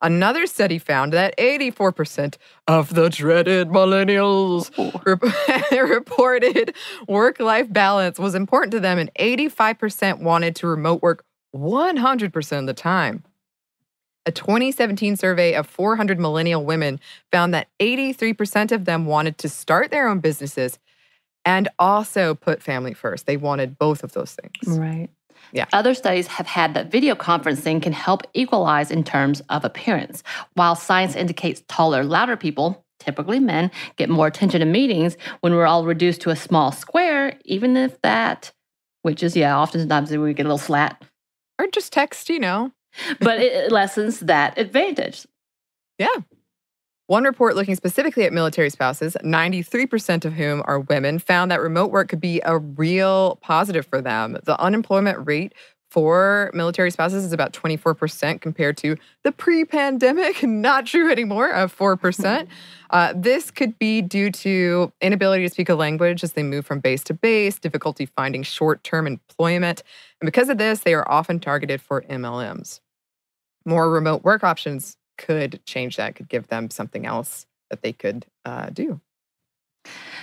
Another 0.00 0.46
study 0.46 0.78
found 0.78 1.12
that 1.12 1.36
84% 1.38 2.36
of 2.68 2.94
the 2.94 3.08
dreaded 3.08 3.68
millennials 3.68 4.70
rep- 5.04 5.70
reported 5.88 6.74
work 7.08 7.40
life 7.40 7.72
balance 7.72 8.18
was 8.18 8.34
important 8.34 8.70
to 8.72 8.80
them, 8.80 8.98
and 8.98 9.12
85% 9.18 10.20
wanted 10.20 10.54
to 10.56 10.68
remote 10.68 11.02
work 11.02 11.24
100% 11.54 12.58
of 12.58 12.66
the 12.66 12.74
time. 12.74 13.24
A 14.24 14.30
2017 14.30 15.16
survey 15.16 15.54
of 15.54 15.66
400 15.66 16.20
millennial 16.20 16.64
women 16.64 17.00
found 17.32 17.54
that 17.54 17.68
83% 17.80 18.72
of 18.72 18.84
them 18.84 19.06
wanted 19.06 19.38
to 19.38 19.48
start 19.48 19.90
their 19.90 20.06
own 20.06 20.20
businesses 20.20 20.78
and 21.44 21.68
also 21.78 22.34
put 22.34 22.62
family 22.62 22.92
first. 22.92 23.26
They 23.26 23.38
wanted 23.38 23.78
both 23.78 24.04
of 24.04 24.12
those 24.12 24.34
things. 24.34 24.78
Right. 24.78 25.08
Yeah. 25.52 25.66
Other 25.72 25.94
studies 25.94 26.26
have 26.26 26.46
had 26.46 26.74
that 26.74 26.90
video 26.90 27.14
conferencing 27.14 27.82
can 27.82 27.92
help 27.92 28.22
equalize 28.34 28.90
in 28.90 29.04
terms 29.04 29.40
of 29.48 29.64
appearance. 29.64 30.22
While 30.54 30.74
science 30.74 31.14
indicates 31.16 31.62
taller, 31.68 32.04
louder 32.04 32.36
people, 32.36 32.84
typically 33.00 33.40
men, 33.40 33.70
get 33.96 34.08
more 34.08 34.26
attention 34.26 34.60
in 34.62 34.72
meetings 34.72 35.16
when 35.40 35.54
we're 35.54 35.66
all 35.66 35.84
reduced 35.86 36.20
to 36.22 36.30
a 36.30 36.36
small 36.36 36.72
square, 36.72 37.38
even 37.44 37.76
if 37.76 38.00
that, 38.02 38.52
which 39.02 39.22
is, 39.22 39.36
yeah, 39.36 39.58
oftentimes 39.58 40.10
we 40.10 40.34
get 40.34 40.44
a 40.46 40.48
little 40.48 40.58
slat, 40.58 41.02
Or 41.58 41.66
just 41.68 41.92
text, 41.92 42.28
you 42.28 42.38
know. 42.40 42.72
but 43.20 43.40
it 43.40 43.70
lessens 43.72 44.20
that 44.20 44.58
advantage. 44.58 45.26
Yeah. 45.98 46.08
One 47.08 47.24
report 47.24 47.56
looking 47.56 47.74
specifically 47.74 48.24
at 48.24 48.34
military 48.34 48.68
spouses, 48.68 49.16
93% 49.24 50.26
of 50.26 50.34
whom 50.34 50.62
are 50.66 50.80
women, 50.80 51.18
found 51.18 51.50
that 51.50 51.62
remote 51.62 51.90
work 51.90 52.10
could 52.10 52.20
be 52.20 52.42
a 52.44 52.58
real 52.58 53.36
positive 53.36 53.86
for 53.86 54.02
them. 54.02 54.36
The 54.44 54.60
unemployment 54.60 55.26
rate 55.26 55.54
for 55.90 56.50
military 56.52 56.90
spouses 56.90 57.24
is 57.24 57.32
about 57.32 57.54
24% 57.54 58.42
compared 58.42 58.76
to 58.76 58.94
the 59.24 59.32
pre 59.32 59.64
pandemic, 59.64 60.42
not 60.46 60.84
true 60.84 61.10
anymore, 61.10 61.50
of 61.50 61.76
4%. 61.76 62.46
Uh, 62.90 63.12
this 63.14 63.50
could 63.50 63.78
be 63.78 64.00
due 64.00 64.30
to 64.30 64.90
inability 65.02 65.44
to 65.44 65.50
speak 65.50 65.68
a 65.68 65.74
language 65.74 66.24
as 66.24 66.32
they 66.32 66.42
move 66.42 66.64
from 66.64 66.80
base 66.80 67.04
to 67.04 67.12
base, 67.12 67.58
difficulty 67.58 68.06
finding 68.06 68.42
short 68.42 68.82
term 68.82 69.06
employment. 69.06 69.82
And 70.22 70.26
because 70.26 70.48
of 70.48 70.56
this, 70.56 70.80
they 70.80 70.94
are 70.94 71.06
often 71.06 71.38
targeted 71.38 71.82
for 71.82 72.00
MLMs. 72.08 72.80
More 73.66 73.90
remote 73.90 74.24
work 74.24 74.42
options 74.42 74.96
could 75.18 75.60
change 75.66 75.96
that, 75.96 76.14
could 76.14 76.28
give 76.28 76.48
them 76.48 76.70
something 76.70 77.04
else 77.04 77.46
that 77.70 77.82
they 77.82 77.92
could 77.92 78.24
uh, 78.44 78.70
do. 78.70 79.00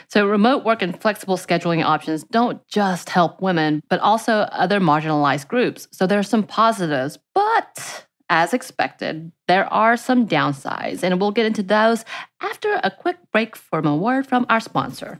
So, 0.08 0.27
remote 0.27 0.63
work 0.63 0.81
and 0.81 0.99
flexible 0.99 1.38
scheduling 1.38 1.84
options 1.84 2.23
don't 2.23 2.65
just 2.67 3.10
help 3.10 3.41
women, 3.41 3.81
but 3.89 3.99
also 3.99 4.39
other 4.51 4.79
marginalized 4.79 5.47
groups. 5.47 5.88
So, 5.91 6.05
there 6.05 6.19
are 6.19 6.23
some 6.23 6.43
positives, 6.43 7.17
but 7.34 8.05
as 8.29 8.53
expected, 8.53 9.31
there 9.47 9.71
are 9.71 9.97
some 9.97 10.27
downsides, 10.27 11.03
and 11.03 11.19
we'll 11.19 11.31
get 11.31 11.45
into 11.45 11.63
those 11.63 12.05
after 12.41 12.79
a 12.84 12.91
quick 12.91 13.17
break 13.31 13.55
from 13.55 13.86
a 13.86 13.95
word 13.95 14.27
from 14.27 14.45
our 14.49 14.60
sponsor. 14.60 15.19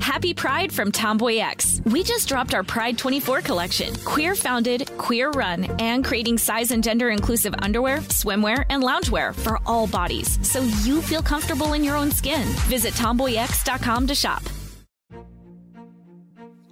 Happy 0.00 0.32
Pride 0.32 0.72
from 0.72 0.90
Tomboy 0.90 1.36
X. 1.36 1.80
We 1.84 2.02
just 2.02 2.28
dropped 2.28 2.54
our 2.54 2.62
Pride 2.62 2.96
24 2.98 3.42
collection. 3.42 3.94
Queer 4.04 4.34
founded, 4.34 4.90
queer 4.96 5.30
run, 5.30 5.64
and 5.80 6.04
creating 6.04 6.38
size 6.38 6.70
and 6.70 6.82
gender 6.82 7.10
inclusive 7.10 7.54
underwear, 7.60 7.98
swimwear, 7.98 8.64
and 8.70 8.82
loungewear 8.82 9.34
for 9.34 9.58
all 9.66 9.86
bodies 9.86 10.38
so 10.48 10.62
you 10.82 11.02
feel 11.02 11.22
comfortable 11.22 11.74
in 11.74 11.84
your 11.84 11.96
own 11.96 12.10
skin. 12.10 12.46
Visit 12.66 12.94
tomboyx.com 12.94 14.06
to 14.06 14.14
shop. 14.14 14.42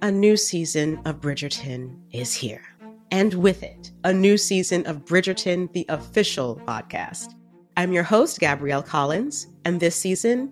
A 0.01 0.11
new 0.11 0.37
season 0.37 0.99
of 1.05 1.21
Bridgerton 1.21 1.97
is 2.11 2.33
here. 2.33 2.61
And 3.11 3.33
with 3.35 3.63
it, 3.63 3.91
a 4.03 4.13
new 4.13 4.37
season 4.37 4.85
of 4.85 5.05
Bridgerton, 5.05 5.71
the 5.73 5.85
official 5.89 6.61
podcast. 6.67 7.33
I'm 7.77 7.93
your 7.93 8.03
host, 8.03 8.39
Gabrielle 8.39 8.83
Collins, 8.83 9.47
and 9.65 9.79
this 9.79 9.95
season, 9.95 10.51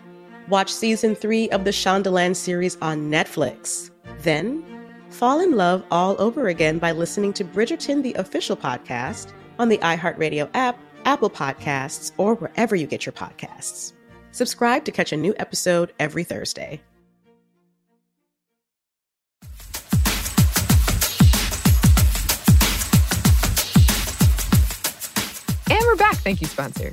Watch 0.51 0.69
season 0.69 1.15
three 1.15 1.49
of 1.51 1.63
the 1.63 1.71
Shondaland 1.71 2.35
series 2.35 2.75
on 2.81 3.09
Netflix. 3.09 3.89
Then, 4.19 4.61
fall 5.09 5.39
in 5.39 5.55
love 5.55 5.81
all 5.91 6.21
over 6.21 6.49
again 6.49 6.77
by 6.77 6.91
listening 6.91 7.31
to 7.35 7.45
Bridgerton, 7.45 8.03
the 8.03 8.13
official 8.15 8.57
podcast, 8.57 9.31
on 9.59 9.69
the 9.69 9.77
iHeartRadio 9.77 10.49
app, 10.53 10.77
Apple 11.05 11.29
Podcasts, 11.29 12.11
or 12.17 12.35
wherever 12.35 12.75
you 12.75 12.85
get 12.85 13.05
your 13.05 13.13
podcasts. 13.13 13.93
Subscribe 14.33 14.83
to 14.83 14.91
catch 14.91 15.13
a 15.13 15.15
new 15.15 15.33
episode 15.39 15.93
every 15.99 16.25
Thursday. 16.25 16.81
And 25.69 25.79
we're 25.85 25.95
back. 25.95 26.17
Thank 26.17 26.41
you, 26.41 26.47
sponsor. 26.47 26.91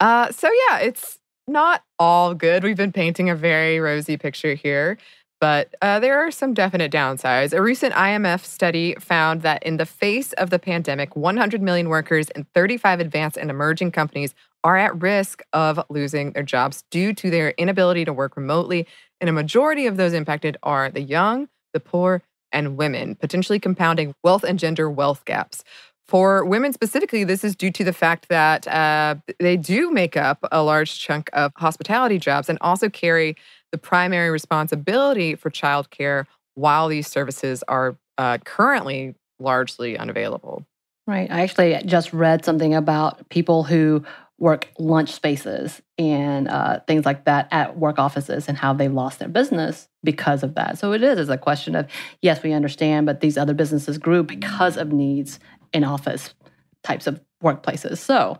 Uh, 0.00 0.32
so 0.32 0.48
yeah, 0.70 0.78
it's 0.78 1.19
not 1.46 1.82
all 1.98 2.34
good. 2.34 2.62
We've 2.62 2.76
been 2.76 2.92
painting 2.92 3.30
a 3.30 3.34
very 3.34 3.80
rosy 3.80 4.16
picture 4.16 4.54
here, 4.54 4.98
but 5.40 5.74
uh, 5.80 5.98
there 6.00 6.18
are 6.18 6.30
some 6.30 6.54
definite 6.54 6.92
downsides. 6.92 7.52
A 7.52 7.62
recent 7.62 7.94
IMF 7.94 8.44
study 8.44 8.94
found 9.00 9.42
that 9.42 9.62
in 9.62 9.76
the 9.78 9.86
face 9.86 10.32
of 10.34 10.50
the 10.50 10.58
pandemic, 10.58 11.16
100 11.16 11.62
million 11.62 11.88
workers 11.88 12.28
in 12.30 12.46
35 12.54 13.00
advanced 13.00 13.36
and 13.36 13.50
emerging 13.50 13.92
companies 13.92 14.34
are 14.62 14.76
at 14.76 15.00
risk 15.00 15.42
of 15.52 15.80
losing 15.88 16.32
their 16.32 16.42
jobs 16.42 16.84
due 16.90 17.14
to 17.14 17.30
their 17.30 17.50
inability 17.52 18.04
to 18.04 18.12
work 18.12 18.36
remotely. 18.36 18.86
And 19.20 19.30
a 19.30 19.32
majority 19.32 19.86
of 19.86 19.96
those 19.96 20.12
impacted 20.12 20.56
are 20.62 20.90
the 20.90 21.00
young, 21.00 21.48
the 21.72 21.80
poor, 21.80 22.22
and 22.52 22.76
women, 22.76 23.14
potentially 23.14 23.58
compounding 23.58 24.14
wealth 24.22 24.44
and 24.44 24.58
gender 24.58 24.90
wealth 24.90 25.24
gaps. 25.24 25.62
For 26.10 26.44
women 26.44 26.72
specifically, 26.72 27.22
this 27.22 27.44
is 27.44 27.54
due 27.54 27.70
to 27.70 27.84
the 27.84 27.92
fact 27.92 28.30
that 28.30 28.66
uh, 28.66 29.14
they 29.38 29.56
do 29.56 29.92
make 29.92 30.16
up 30.16 30.40
a 30.50 30.60
large 30.60 30.98
chunk 30.98 31.30
of 31.32 31.52
hospitality 31.54 32.18
jobs 32.18 32.48
and 32.48 32.58
also 32.60 32.88
carry 32.88 33.36
the 33.70 33.78
primary 33.78 34.30
responsibility 34.30 35.36
for 35.36 35.50
childcare 35.50 36.26
while 36.56 36.88
these 36.88 37.06
services 37.06 37.62
are 37.68 37.96
uh, 38.18 38.38
currently 38.38 39.14
largely 39.38 39.96
unavailable. 39.96 40.66
Right. 41.06 41.30
I 41.30 41.42
actually 41.42 41.80
just 41.84 42.12
read 42.12 42.44
something 42.44 42.74
about 42.74 43.28
people 43.28 43.62
who 43.62 44.04
work 44.36 44.68
lunch 44.80 45.12
spaces 45.12 45.80
and 45.96 46.48
uh, 46.48 46.80
things 46.88 47.04
like 47.04 47.24
that 47.26 47.46
at 47.52 47.78
work 47.78 48.00
offices 48.00 48.48
and 48.48 48.58
how 48.58 48.72
they 48.72 48.88
lost 48.88 49.20
their 49.20 49.28
business 49.28 49.88
because 50.02 50.42
of 50.42 50.56
that. 50.56 50.76
So 50.76 50.92
it 50.92 51.04
is, 51.04 51.20
is 51.20 51.28
a 51.28 51.38
question 51.38 51.76
of 51.76 51.86
yes, 52.20 52.42
we 52.42 52.52
understand, 52.52 53.06
but 53.06 53.20
these 53.20 53.38
other 53.38 53.54
businesses 53.54 53.96
grew 53.96 54.24
because 54.24 54.76
of 54.76 54.92
needs 54.92 55.38
in 55.72 55.84
office 55.84 56.34
types 56.82 57.06
of 57.06 57.20
workplaces. 57.42 57.98
So, 57.98 58.38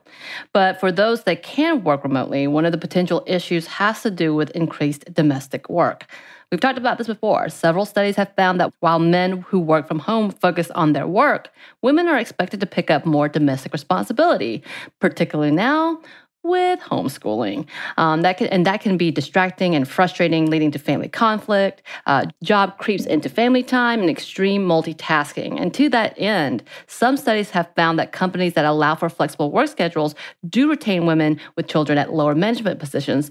but 0.52 0.78
for 0.78 0.92
those 0.92 1.24
that 1.24 1.42
can 1.42 1.84
work 1.84 2.04
remotely, 2.04 2.46
one 2.46 2.64
of 2.64 2.72
the 2.72 2.78
potential 2.78 3.22
issues 3.26 3.66
has 3.66 4.02
to 4.02 4.10
do 4.10 4.34
with 4.34 4.50
increased 4.50 5.12
domestic 5.12 5.68
work. 5.68 6.06
We've 6.50 6.60
talked 6.60 6.78
about 6.78 6.98
this 6.98 7.06
before. 7.06 7.48
Several 7.48 7.84
studies 7.84 8.16
have 8.16 8.34
found 8.34 8.60
that 8.60 8.72
while 8.80 8.98
men 8.98 9.42
who 9.42 9.60
work 9.60 9.86
from 9.86 10.00
home 10.00 10.30
focus 10.30 10.70
on 10.72 10.92
their 10.92 11.06
work, 11.06 11.50
women 11.80 12.08
are 12.08 12.18
expected 12.18 12.60
to 12.60 12.66
pick 12.66 12.90
up 12.90 13.06
more 13.06 13.28
domestic 13.28 13.72
responsibility, 13.72 14.62
particularly 14.98 15.52
now 15.52 16.00
with 16.42 16.80
homeschooling. 16.80 17.66
Um, 17.96 18.22
that 18.22 18.38
can, 18.38 18.46
and 18.48 18.64
that 18.66 18.80
can 18.80 18.96
be 18.96 19.10
distracting 19.10 19.74
and 19.74 19.86
frustrating, 19.86 20.46
leading 20.46 20.70
to 20.72 20.78
family 20.78 21.08
conflict. 21.08 21.82
Uh, 22.06 22.26
job 22.42 22.78
creeps 22.78 23.06
into 23.06 23.28
family 23.28 23.62
time 23.62 24.00
and 24.00 24.08
extreme 24.08 24.66
multitasking. 24.66 25.60
And 25.60 25.72
to 25.74 25.88
that 25.90 26.14
end, 26.18 26.62
some 26.86 27.16
studies 27.16 27.50
have 27.50 27.70
found 27.76 27.98
that 27.98 28.12
companies 28.12 28.54
that 28.54 28.64
allow 28.64 28.94
for 28.94 29.08
flexible 29.08 29.50
work 29.50 29.68
schedules 29.68 30.14
do 30.48 30.70
retain 30.70 31.06
women 31.06 31.38
with 31.56 31.68
children 31.68 31.98
at 31.98 32.12
lower 32.12 32.34
management 32.34 32.80
positions. 32.80 33.30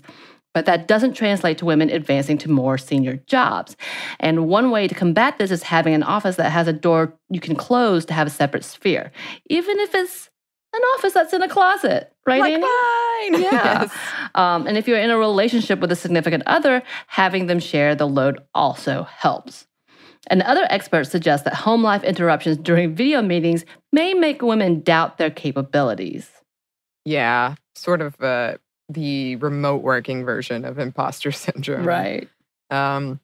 But 0.53 0.65
that 0.65 0.87
doesn't 0.87 1.13
translate 1.13 1.59
to 1.59 1.65
women 1.65 1.89
advancing 1.89 2.37
to 2.39 2.49
more 2.49 2.77
senior 2.77 3.17
jobs. 3.27 3.77
And 4.19 4.47
one 4.47 4.71
way 4.71 4.87
to 4.87 4.95
combat 4.95 5.37
this 5.37 5.51
is 5.51 5.63
having 5.63 5.93
an 5.93 6.03
office 6.03 6.37
that 6.37 6.49
has 6.49 6.67
a 6.67 6.73
door 6.73 7.13
you 7.29 7.39
can 7.39 7.55
close 7.55 8.03
to 8.05 8.13
have 8.13 8.27
a 8.27 8.31
separate 8.31 8.65
sphere, 8.65 9.11
even 9.47 9.79
if 9.79 9.93
it's 9.93 10.29
an 10.73 10.82
office 10.95 11.13
that's 11.13 11.34
in 11.34 11.41
a 11.41 11.49
closet, 11.49 12.12
right? 12.25 12.41
Like 12.41 12.53
Annie? 12.53 12.62
mine. 12.63 13.41
Yeah. 13.51 13.82
Yes. 13.82 13.93
Um, 14.36 14.65
and 14.67 14.77
if 14.77 14.88
you're 14.88 14.99
in 14.99 15.10
a 15.10 15.17
relationship 15.17 15.79
with 15.79 15.91
a 15.91 15.95
significant 15.95 16.43
other, 16.45 16.82
having 17.08 17.47
them 17.47 17.60
share 17.60 17.95
the 17.95 18.08
load 18.08 18.39
also 18.53 19.03
helps. 19.03 19.67
And 20.27 20.41
other 20.43 20.65
experts 20.69 21.10
suggest 21.10 21.43
that 21.45 21.53
home 21.53 21.84
life 21.84 22.03
interruptions 22.03 22.58
during 22.58 22.95
video 22.95 23.21
meetings 23.21 23.65
may 23.91 24.13
make 24.13 24.41
women 24.41 24.82
doubt 24.82 25.17
their 25.17 25.32
capabilities. 25.32 26.29
Yeah, 27.05 27.55
sort 27.75 28.01
of 28.01 28.19
uh, 28.21 28.58
the 28.89 29.36
remote 29.38 29.82
working 29.82 30.25
version 30.25 30.65
of 30.65 30.79
imposter 30.79 31.32
syndrome. 31.34 31.86
Right. 31.86 32.29
Um, 32.69 33.19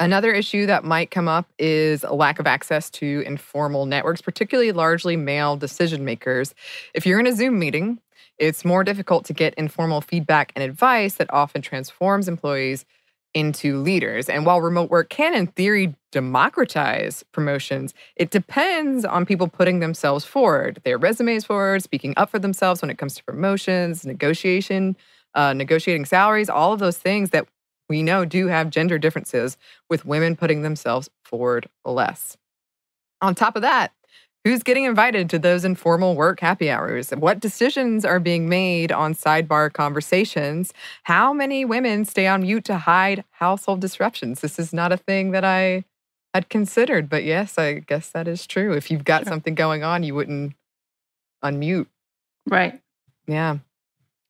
another 0.00 0.32
issue 0.32 0.66
that 0.66 0.84
might 0.84 1.10
come 1.10 1.28
up 1.28 1.46
is 1.58 2.04
a 2.04 2.12
lack 2.14 2.38
of 2.38 2.46
access 2.46 2.90
to 2.90 3.22
informal 3.26 3.86
networks, 3.86 4.20
particularly 4.20 4.72
largely 4.72 5.16
male 5.16 5.56
decision 5.56 6.04
makers. 6.04 6.54
If 6.94 7.06
you're 7.06 7.20
in 7.20 7.26
a 7.26 7.34
Zoom 7.34 7.58
meeting, 7.58 8.00
it's 8.38 8.64
more 8.64 8.82
difficult 8.84 9.24
to 9.26 9.32
get 9.32 9.54
informal 9.54 10.00
feedback 10.00 10.52
and 10.56 10.64
advice 10.64 11.14
that 11.14 11.32
often 11.32 11.62
transforms 11.62 12.28
employees 12.28 12.84
into 13.32 13.80
leaders. 13.80 14.28
And 14.28 14.46
while 14.46 14.60
remote 14.60 14.90
work 14.90 15.08
can, 15.08 15.34
in 15.34 15.48
theory, 15.48 15.94
democratize 16.12 17.24
promotions, 17.32 17.92
it 18.16 18.30
depends 18.30 19.04
on 19.04 19.26
people 19.26 19.48
putting 19.48 19.80
themselves 19.80 20.24
forward, 20.24 20.80
their 20.84 20.98
resumes 20.98 21.44
forward, 21.44 21.82
speaking 21.82 22.14
up 22.16 22.30
for 22.30 22.38
themselves 22.38 22.80
when 22.80 22.90
it 22.90 22.98
comes 22.98 23.16
to 23.16 23.24
promotions, 23.24 24.06
negotiation, 24.06 24.96
uh, 25.34 25.52
negotiating 25.52 26.04
salaries, 26.04 26.48
all 26.48 26.72
of 26.72 26.78
those 26.78 26.98
things 26.98 27.30
that 27.30 27.48
we 27.88 28.02
know 28.02 28.24
do 28.24 28.46
have 28.46 28.70
gender 28.70 28.98
differences 28.98 29.56
with 29.88 30.04
women 30.04 30.36
putting 30.36 30.62
themselves 30.62 31.10
forward 31.22 31.68
less. 31.84 32.36
On 33.20 33.34
top 33.34 33.56
of 33.56 33.62
that, 33.62 33.92
Who's 34.44 34.62
getting 34.62 34.84
invited 34.84 35.30
to 35.30 35.38
those 35.38 35.64
informal 35.64 36.14
work 36.14 36.40
happy 36.40 36.68
hours? 36.68 37.10
What 37.12 37.40
decisions 37.40 38.04
are 38.04 38.20
being 38.20 38.46
made 38.46 38.92
on 38.92 39.14
sidebar 39.14 39.72
conversations? 39.72 40.74
How 41.04 41.32
many 41.32 41.64
women 41.64 42.04
stay 42.04 42.26
on 42.26 42.42
mute 42.42 42.66
to 42.66 42.76
hide 42.76 43.24
household 43.30 43.80
disruptions? 43.80 44.42
This 44.42 44.58
is 44.58 44.74
not 44.74 44.92
a 44.92 44.98
thing 44.98 45.30
that 45.30 45.46
I 45.46 45.84
had 46.34 46.50
considered, 46.50 47.08
but 47.08 47.24
yes, 47.24 47.56
I 47.56 47.78
guess 47.78 48.10
that 48.10 48.28
is 48.28 48.46
true. 48.46 48.74
If 48.74 48.90
you've 48.90 49.04
got 49.04 49.22
sure. 49.22 49.30
something 49.30 49.54
going 49.54 49.82
on, 49.82 50.02
you 50.02 50.14
wouldn't 50.14 50.52
unmute. 51.42 51.86
Right. 52.46 52.82
Yeah. 53.26 53.58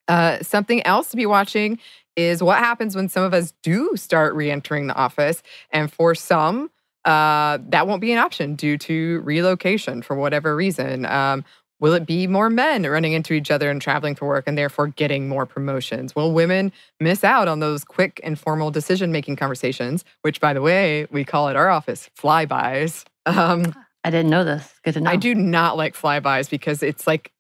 Uh, 0.07 0.39
something 0.43 0.87
else 0.87 1.11
to 1.11 1.17
be 1.17 1.27
watching 1.27 1.81
is 2.17 2.43
what 2.43 2.59
happens 2.59 2.95
when 2.95 3.09
some 3.09 3.23
of 3.23 3.35
us 3.35 3.53
do 3.63 3.93
start 3.97 4.35
re 4.35 4.51
entering 4.51 4.87
the 4.87 4.95
office. 4.95 5.43
And 5.71 5.93
for 5.93 6.15
some, 6.15 6.71
uh, 7.05 7.59
that 7.69 7.87
won't 7.87 8.01
be 8.01 8.13
an 8.13 8.19
option 8.19 8.55
due 8.55 8.79
to 8.79 9.21
relocation 9.21 10.03
for 10.03 10.17
whatever 10.17 10.57
reason. 10.57 11.05
Um, 11.07 11.45
will 11.81 11.93
it 11.93 12.07
be 12.07 12.27
more 12.27 12.49
men 12.49 12.85
running 12.85 13.13
into 13.13 13.35
each 13.35 13.51
other 13.51 13.69
and 13.69 13.83
traveling 13.83 14.15
for 14.15 14.27
work 14.27 14.45
and 14.47 14.57
therefore 14.57 14.89
getting 14.89 15.29
more 15.29 15.45
promotions? 15.45 16.17
Will 16.17 16.33
women 16.33 16.73
miss 17.01 17.25
out 17.25 17.47
on 17.47 17.61
those 17.61 17.85
quick, 17.85 18.21
informal 18.23 18.71
decision 18.71 19.13
making 19.13 19.37
conversations, 19.37 20.05
which, 20.23 20.41
by 20.41 20.55
the 20.55 20.63
way, 20.63 21.07
we 21.11 21.25
call 21.25 21.49
at 21.49 21.57
our 21.57 21.69
office 21.69 22.09
flybys? 22.19 23.05
Um, 23.27 23.75
I 24.03 24.11
didn't 24.11 24.31
know 24.31 24.45
this. 24.45 24.73
Good 24.83 24.95
to 24.95 25.01
know. 25.01 25.11
I 25.11 25.17
do 25.17 25.35
not 25.35 25.77
like 25.77 25.95
flybys 25.95 26.49
because 26.49 26.83
it's 26.83 27.07
like 27.07 27.33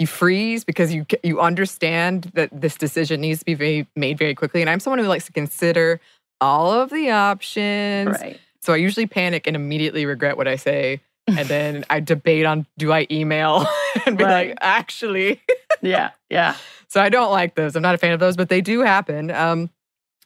you 0.00 0.06
freeze 0.06 0.64
because 0.64 0.92
you 0.92 1.06
you 1.22 1.40
understand 1.40 2.32
that 2.34 2.48
this 2.52 2.76
decision 2.76 3.20
needs 3.20 3.40
to 3.40 3.44
be 3.44 3.54
very, 3.54 3.86
made 3.94 4.18
very 4.18 4.34
quickly. 4.34 4.60
And 4.60 4.70
I'm 4.70 4.80
someone 4.80 4.98
who 4.98 5.06
likes 5.06 5.26
to 5.26 5.32
consider 5.32 6.00
all 6.40 6.72
of 6.72 6.90
the 6.90 7.10
options. 7.10 8.18
Right 8.18 8.40
so 8.60 8.72
I 8.72 8.76
usually 8.76 9.06
panic 9.06 9.46
and 9.46 9.56
immediately 9.56 10.06
regret 10.06 10.36
what 10.36 10.48
I 10.48 10.56
say. 10.56 11.00
And 11.28 11.46
then 11.46 11.84
I 11.88 12.00
debate 12.00 12.44
on 12.44 12.66
do 12.76 12.90
I 12.90 13.06
email 13.08 13.64
and 14.06 14.18
be 14.18 14.24
right. 14.24 14.48
like, 14.48 14.58
actually. 14.60 15.40
yeah, 15.80 16.10
yeah. 16.28 16.56
So 16.88 17.00
I 17.00 17.08
don't 17.08 17.30
like 17.30 17.54
those. 17.54 17.76
I'm 17.76 17.82
not 17.82 17.94
a 17.94 17.98
fan 17.98 18.10
of 18.10 18.18
those, 18.18 18.36
but 18.36 18.48
they 18.48 18.60
do 18.60 18.80
happen. 18.80 19.30
Um, 19.30 19.70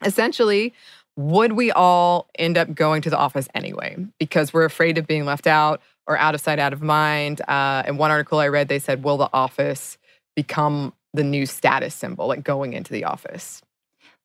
essentially, 0.02 0.72
would 1.14 1.52
we 1.52 1.70
all 1.70 2.26
end 2.38 2.56
up 2.56 2.74
going 2.74 3.02
to 3.02 3.10
the 3.10 3.18
office 3.18 3.48
anyway 3.54 3.98
because 4.18 4.54
we're 4.54 4.64
afraid 4.64 4.96
of 4.96 5.06
being 5.06 5.26
left 5.26 5.46
out 5.46 5.82
or 6.06 6.18
out 6.18 6.34
of 6.34 6.40
sight, 6.40 6.58
out 6.58 6.72
of 6.72 6.82
mind? 6.82 7.40
Uh, 7.48 7.82
in 7.86 7.96
one 7.96 8.10
article 8.10 8.38
I 8.38 8.48
read, 8.48 8.68
they 8.68 8.78
said, 8.78 9.04
will 9.04 9.16
the 9.16 9.30
office 9.32 9.98
become 10.36 10.92
the 11.12 11.24
new 11.24 11.46
status 11.46 11.94
symbol, 11.94 12.26
like 12.26 12.42
going 12.42 12.72
into 12.72 12.92
the 12.92 13.04
office? 13.04 13.62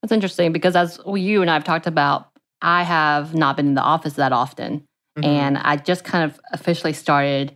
That's 0.01 0.11
interesting 0.11 0.51
because 0.51 0.75
as 0.75 0.99
you 1.07 1.41
and 1.41 1.51
I 1.51 1.53
have 1.53 1.63
talked 1.63 1.87
about 1.87 2.29
I 2.61 2.83
have 2.83 3.33
not 3.33 3.55
been 3.55 3.67
in 3.67 3.73
the 3.75 3.81
office 3.81 4.13
that 4.13 4.31
often. 4.31 4.85
Mm-hmm. 5.17 5.23
And 5.23 5.57
I 5.57 5.77
just 5.77 6.03
kind 6.03 6.29
of 6.29 6.39
officially 6.51 6.93
started 6.93 7.53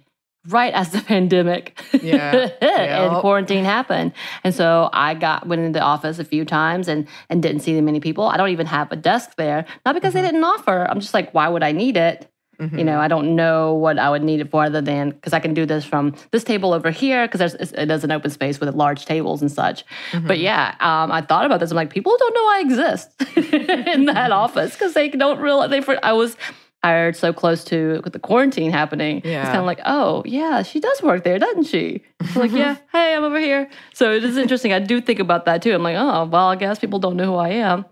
right 0.50 0.74
as 0.74 0.92
the 0.92 1.02
pandemic 1.08 1.82
yeah. 2.02 2.50
and 2.62 3.16
quarantine 3.22 3.66
happened. 3.66 4.14
And 4.44 4.54
so 4.54 4.90
I 4.94 5.14
got 5.14 5.48
went 5.48 5.62
into 5.62 5.80
the 5.80 5.84
office 5.84 6.20
a 6.20 6.26
few 6.26 6.46
times 6.46 6.88
and 6.88 7.08
and 7.30 7.42
didn't 7.42 7.62
see 7.62 7.80
many 7.82 8.00
people. 8.00 8.26
I 8.26 8.38
don't 8.38 8.50
even 8.50 8.68
have 8.68 8.92
a 8.92 8.96
desk 8.96 9.36
there. 9.38 9.66
Not 9.86 9.96
because 9.96 10.14
mm-hmm. 10.14 10.24
they 10.24 10.28
didn't 10.28 10.44
offer. 10.44 10.88
I'm 10.90 11.00
just 11.00 11.14
like, 11.14 11.34
why 11.34 11.48
would 11.48 11.64
I 11.64 11.72
need 11.72 11.98
it? 11.98 12.30
Mm-hmm. 12.60 12.78
You 12.78 12.84
know, 12.84 13.00
I 13.00 13.08
don't 13.08 13.36
know 13.36 13.74
what 13.74 13.98
I 13.98 14.10
would 14.10 14.24
need 14.24 14.40
it 14.40 14.52
for 14.52 14.64
other 14.64 14.82
than 14.82 15.10
because 15.10 15.34
I 15.34 15.40
can 15.40 15.54
do 15.54 15.66
this 15.66 15.84
from 15.84 16.16
this 16.32 16.44
table 16.44 16.74
over 16.74 16.92
here 16.92 17.28
because 17.28 17.40
there's 17.40 17.72
it 17.72 18.04
an 18.04 18.12
open 18.12 18.32
space 18.32 18.60
with 18.60 18.74
large 18.76 19.06
tables 19.06 19.42
and 19.42 19.52
such. 19.52 19.86
Mm-hmm. 20.12 20.28
But 20.28 20.40
yeah, 20.40 20.76
um, 20.80 21.12
I 21.12 21.22
thought 21.22 21.46
about 21.46 21.60
this. 21.60 21.72
I'm 21.72 21.76
like, 21.76 21.90
people 21.90 22.16
don't 22.18 22.34
know 22.34 22.48
I 22.48 22.60
exist 22.60 23.10
in 23.90 24.06
that 24.06 24.32
office 24.32 24.74
because 24.74 24.94
they 24.94 25.10
don't 25.10 25.40
realize 25.40 25.70
they. 25.70 25.82
I 26.04 26.14
was 26.14 26.38
hired 26.84 27.16
so 27.16 27.32
close 27.32 27.64
to 27.64 28.02
with 28.04 28.14
the 28.14 28.20
quarantine 28.20 28.72
happening. 28.72 29.22
Yeah. 29.24 29.42
It's 29.42 29.48
kind 29.48 29.60
of 29.60 29.66
like, 29.66 29.80
oh 29.86 30.24
yeah, 30.26 30.64
she 30.64 30.80
does 30.80 31.02
work 31.02 31.24
there, 31.24 31.40
doesn't 31.40 31.64
she? 31.64 32.04
like, 32.36 32.52
yeah, 32.52 32.78
hey, 32.92 33.16
I'm 33.16 33.24
over 33.24 33.40
here. 33.40 33.70
So 33.94 34.12
it 34.12 34.24
is 34.24 34.38
interesting. 34.38 34.74
I 34.74 34.80
do 34.80 35.02
think 35.02 35.20
about 35.20 35.46
that 35.46 35.62
too. 35.62 35.74
I'm 35.74 35.84
like, 35.84 35.96
oh 35.98 36.26
well, 36.26 36.48
I 36.48 36.56
guess 36.56 36.80
people 36.80 37.00
don't 37.00 37.16
know 37.16 37.26
who 37.26 37.36
I 37.36 37.50
am. 37.50 37.86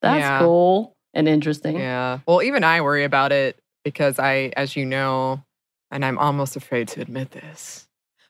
That's 0.00 0.20
yeah. 0.20 0.38
cool 0.38 0.96
and 1.12 1.28
interesting. 1.28 1.76
Yeah. 1.76 2.20
Well, 2.26 2.42
even 2.42 2.64
I 2.64 2.80
worry 2.80 3.04
about 3.04 3.32
it 3.32 3.60
because 3.88 4.18
I, 4.18 4.52
as 4.54 4.76
you 4.76 4.84
know, 4.84 5.42
and 5.90 6.04
I'm 6.04 6.18
almost 6.18 6.56
afraid 6.56 6.88
to 6.88 7.00
admit 7.00 7.30
this, 7.30 7.88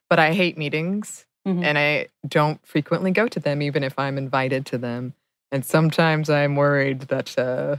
but 0.08 0.20
I 0.20 0.32
hate 0.32 0.56
meetings 0.56 1.26
mm-hmm. 1.44 1.64
and 1.64 1.76
I 1.76 2.10
don't 2.28 2.64
frequently 2.64 3.10
go 3.10 3.26
to 3.26 3.40
them, 3.40 3.60
even 3.60 3.82
if 3.82 3.98
I'm 3.98 4.18
invited 4.18 4.66
to 4.66 4.78
them. 4.78 5.14
And 5.50 5.64
sometimes 5.64 6.30
I'm 6.30 6.54
worried 6.54 7.00
that, 7.08 7.36
uh, 7.36 7.78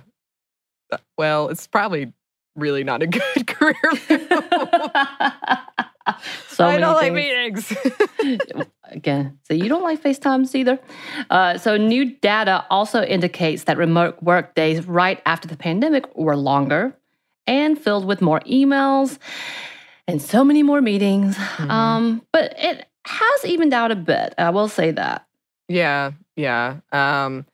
well, 1.17 1.47
it's 1.47 1.67
probably 1.67 2.11
really 2.57 2.83
not 2.83 3.01
a 3.01 3.07
good 3.35 3.47
career 3.47 3.75
so 6.49 6.65
I 6.65 6.79
don't 6.79 6.95
like 6.95 7.13
meetings. 7.13 7.73
Again, 8.91 9.39
so 9.43 9.53
you 9.53 9.69
don't 9.69 9.83
like 9.83 10.03
FaceTimes 10.03 10.53
either. 10.53 10.79
Uh, 11.29 11.57
so 11.57 11.77
new 11.77 12.17
data 12.17 12.65
also 12.69 13.03
indicates 13.03 13.63
that 13.63 13.77
remote 13.77 14.21
work 14.21 14.53
days 14.55 14.85
right 14.85 15.21
after 15.25 15.47
the 15.47 15.55
pandemic 15.55 16.13
were 16.17 16.35
longer 16.35 16.93
and 17.49 17.77
filled 17.77 18.05
with 18.05 18.21
more 18.21 18.39
emails 18.41 19.17
and 20.07 20.21
so 20.21 20.45
many 20.45 20.63
more 20.63 20.81
meetings. 20.81 21.35
Mm-hmm. 21.35 21.71
Um, 21.71 22.25
but 22.31 22.53
it 22.57 22.87
has 23.05 23.45
evened 23.45 23.73
out 23.73 23.91
a 23.91 23.95
bit. 23.95 24.35
I 24.37 24.51
will 24.51 24.69
say 24.69 24.91
that. 24.91 25.25
Yeah, 25.67 26.11
yeah. 26.35 26.77
Um, 26.91 27.45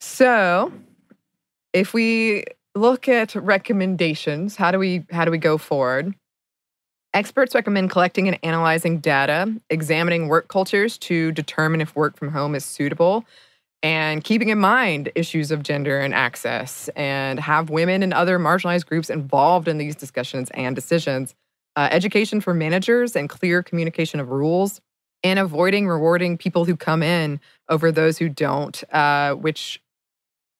so 0.00 0.72
if 1.72 1.94
we 1.94 2.44
look 2.74 3.08
at 3.08 3.34
recommendations, 3.34 4.56
how 4.56 4.70
do 4.70 4.78
we 4.78 5.04
how 5.10 5.24
do 5.24 5.30
we 5.30 5.38
go 5.38 5.58
forward? 5.58 6.14
Experts 7.14 7.54
recommend 7.54 7.90
collecting 7.90 8.28
and 8.28 8.38
analyzing 8.42 8.98
data, 8.98 9.52
examining 9.70 10.28
work 10.28 10.48
cultures 10.48 10.98
to 10.98 11.32
determine 11.32 11.80
if 11.80 11.96
work 11.96 12.16
from 12.16 12.30
home 12.30 12.54
is 12.54 12.64
suitable, 12.64 13.24
and 13.82 14.24
keeping 14.24 14.48
in 14.48 14.58
mind 14.58 15.10
issues 15.14 15.50
of 15.50 15.62
gender 15.62 15.98
and 15.98 16.14
access 16.14 16.88
and 16.96 17.38
have 17.38 17.70
women 17.70 18.02
and 18.02 18.12
other 18.12 18.38
marginalized 18.38 18.86
groups 18.86 19.08
involved 19.08 19.68
in 19.68 19.78
these 19.78 19.94
discussions 19.94 20.50
and 20.54 20.74
decisions. 20.74 21.34
Uh, 21.76 21.88
education 21.92 22.40
for 22.40 22.54
managers 22.54 23.14
and 23.14 23.28
clear 23.28 23.62
communication 23.62 24.18
of 24.18 24.30
rules 24.30 24.80
and 25.22 25.38
avoiding 25.38 25.86
rewarding 25.86 26.36
people 26.36 26.64
who 26.64 26.76
come 26.76 27.02
in 27.02 27.40
over 27.68 27.92
those 27.92 28.18
who 28.18 28.28
don't 28.28 28.82
uh, 28.92 29.34
which 29.34 29.80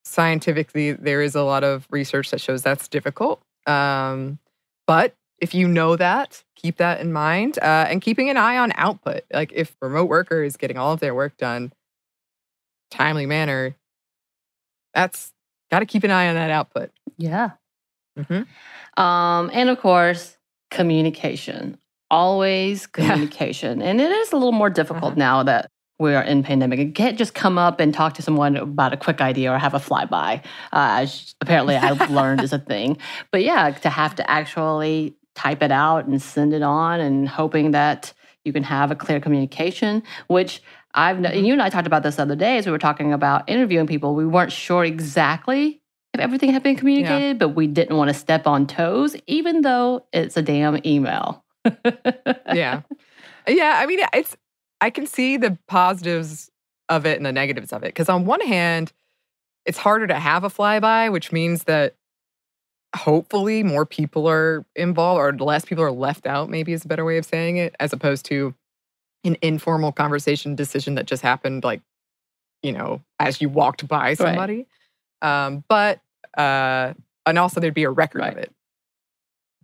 scientifically 0.04 0.92
there 0.92 1.20
is 1.20 1.34
a 1.34 1.42
lot 1.42 1.64
of 1.64 1.86
research 1.90 2.30
that 2.30 2.40
shows 2.40 2.62
that's 2.62 2.88
difficult. 2.88 3.42
Um, 3.66 4.38
but 4.86 5.14
if 5.40 5.54
you 5.54 5.68
know 5.68 5.96
that 5.96 6.42
keep 6.56 6.76
that 6.78 7.00
in 7.00 7.12
mind 7.12 7.58
uh, 7.58 7.86
and 7.88 8.02
keeping 8.02 8.28
an 8.28 8.36
eye 8.36 8.58
on 8.58 8.72
output. 8.74 9.22
Like 9.32 9.52
if 9.54 9.76
remote 9.80 10.08
worker 10.08 10.42
is 10.42 10.56
getting 10.56 10.76
all 10.76 10.92
of 10.92 11.00
their 11.00 11.14
work 11.14 11.36
done 11.36 11.72
timely 12.90 13.26
manner, 13.26 13.76
that's 14.94 15.32
got 15.70 15.80
to 15.80 15.86
keep 15.86 16.04
an 16.04 16.10
eye 16.10 16.28
on 16.28 16.34
that 16.34 16.50
output. 16.50 16.90
Yeah. 17.16 17.50
Mm-hmm. 18.18 19.00
Um, 19.00 19.50
and 19.52 19.68
of 19.68 19.78
course, 19.78 20.36
communication. 20.70 21.78
Always 22.10 22.86
communication. 22.86 23.80
Yeah. 23.80 23.86
And 23.86 24.00
it 24.00 24.10
is 24.10 24.32
a 24.32 24.36
little 24.36 24.52
more 24.52 24.70
difficult 24.70 25.12
uh-huh. 25.12 25.18
now 25.18 25.42
that 25.44 25.70
we 25.98 26.14
are 26.14 26.22
in 26.22 26.42
pandemic. 26.42 26.78
You 26.78 26.92
can't 26.92 27.18
just 27.18 27.34
come 27.34 27.58
up 27.58 27.80
and 27.80 27.92
talk 27.92 28.14
to 28.14 28.22
someone 28.22 28.56
about 28.56 28.92
a 28.92 28.96
quick 28.96 29.20
idea 29.20 29.52
or 29.52 29.58
have 29.58 29.74
a 29.74 29.78
flyby, 29.78 30.38
uh, 30.38 30.40
as 30.72 31.34
apparently 31.40 31.76
I've 31.76 32.10
learned 32.10 32.42
is 32.42 32.52
a 32.52 32.58
thing. 32.58 32.98
But 33.32 33.42
yeah, 33.42 33.70
to 33.70 33.90
have 33.90 34.14
to 34.16 34.30
actually 34.30 35.16
type 35.34 35.62
it 35.62 35.72
out 35.72 36.06
and 36.06 36.20
send 36.20 36.52
it 36.52 36.62
on 36.62 37.00
and 37.00 37.28
hoping 37.28 37.72
that 37.72 38.12
you 38.44 38.52
can 38.52 38.62
have 38.62 38.90
a 38.90 38.94
clear 38.96 39.20
communication, 39.20 40.02
which 40.28 40.62
I've 40.98 41.22
and 41.24 41.46
you 41.46 41.52
and 41.52 41.62
I 41.62 41.68
talked 41.70 41.86
about 41.86 42.02
this 42.02 42.16
the 42.16 42.22
other 42.22 42.34
day 42.34 42.58
as 42.58 42.66
we 42.66 42.72
were 42.72 42.78
talking 42.78 43.12
about 43.12 43.48
interviewing 43.48 43.86
people. 43.86 44.16
We 44.16 44.26
weren't 44.26 44.50
sure 44.50 44.84
exactly 44.84 45.80
if 46.12 46.20
everything 46.20 46.50
had 46.50 46.64
been 46.64 46.74
communicated, 46.74 47.26
yeah. 47.26 47.32
but 47.34 47.50
we 47.50 47.68
didn't 47.68 47.96
want 47.96 48.08
to 48.08 48.14
step 48.14 48.48
on 48.48 48.66
toes, 48.66 49.14
even 49.28 49.60
though 49.60 50.06
it's 50.12 50.36
a 50.36 50.42
damn 50.42 50.80
email. 50.84 51.44
yeah, 51.84 52.82
yeah. 53.46 53.76
I 53.78 53.86
mean, 53.86 54.00
it's 54.12 54.36
I 54.80 54.90
can 54.90 55.06
see 55.06 55.36
the 55.36 55.56
positives 55.68 56.50
of 56.88 57.06
it 57.06 57.16
and 57.16 57.24
the 57.24 57.32
negatives 57.32 57.72
of 57.72 57.84
it 57.84 57.88
because 57.88 58.08
on 58.08 58.24
one 58.24 58.40
hand, 58.40 58.92
it's 59.66 59.78
harder 59.78 60.08
to 60.08 60.18
have 60.18 60.42
a 60.42 60.48
flyby, 60.48 61.12
which 61.12 61.30
means 61.30 61.64
that 61.64 61.94
hopefully 62.96 63.62
more 63.62 63.86
people 63.86 64.26
are 64.26 64.66
involved 64.74 65.20
or 65.20 65.32
less 65.46 65.64
people 65.64 65.84
are 65.84 65.92
left 65.92 66.26
out. 66.26 66.50
Maybe 66.50 66.72
is 66.72 66.84
a 66.84 66.88
better 66.88 67.04
way 67.04 67.18
of 67.18 67.24
saying 67.24 67.58
it, 67.58 67.76
as 67.78 67.92
opposed 67.92 68.24
to 68.26 68.54
an 69.24 69.36
informal 69.42 69.92
conversation 69.92 70.54
decision 70.54 70.94
that 70.94 71.06
just 71.06 71.22
happened 71.22 71.64
like 71.64 71.80
you 72.62 72.72
know 72.72 73.02
as 73.18 73.40
you 73.40 73.48
walked 73.48 73.86
by 73.88 74.14
somebody. 74.14 74.66
Um 75.22 75.64
but 75.68 76.00
uh 76.36 76.94
and 77.26 77.38
also 77.38 77.60
there'd 77.60 77.74
be 77.74 77.84
a 77.84 77.90
record 77.90 78.22
of 78.22 78.36
it. 78.36 78.52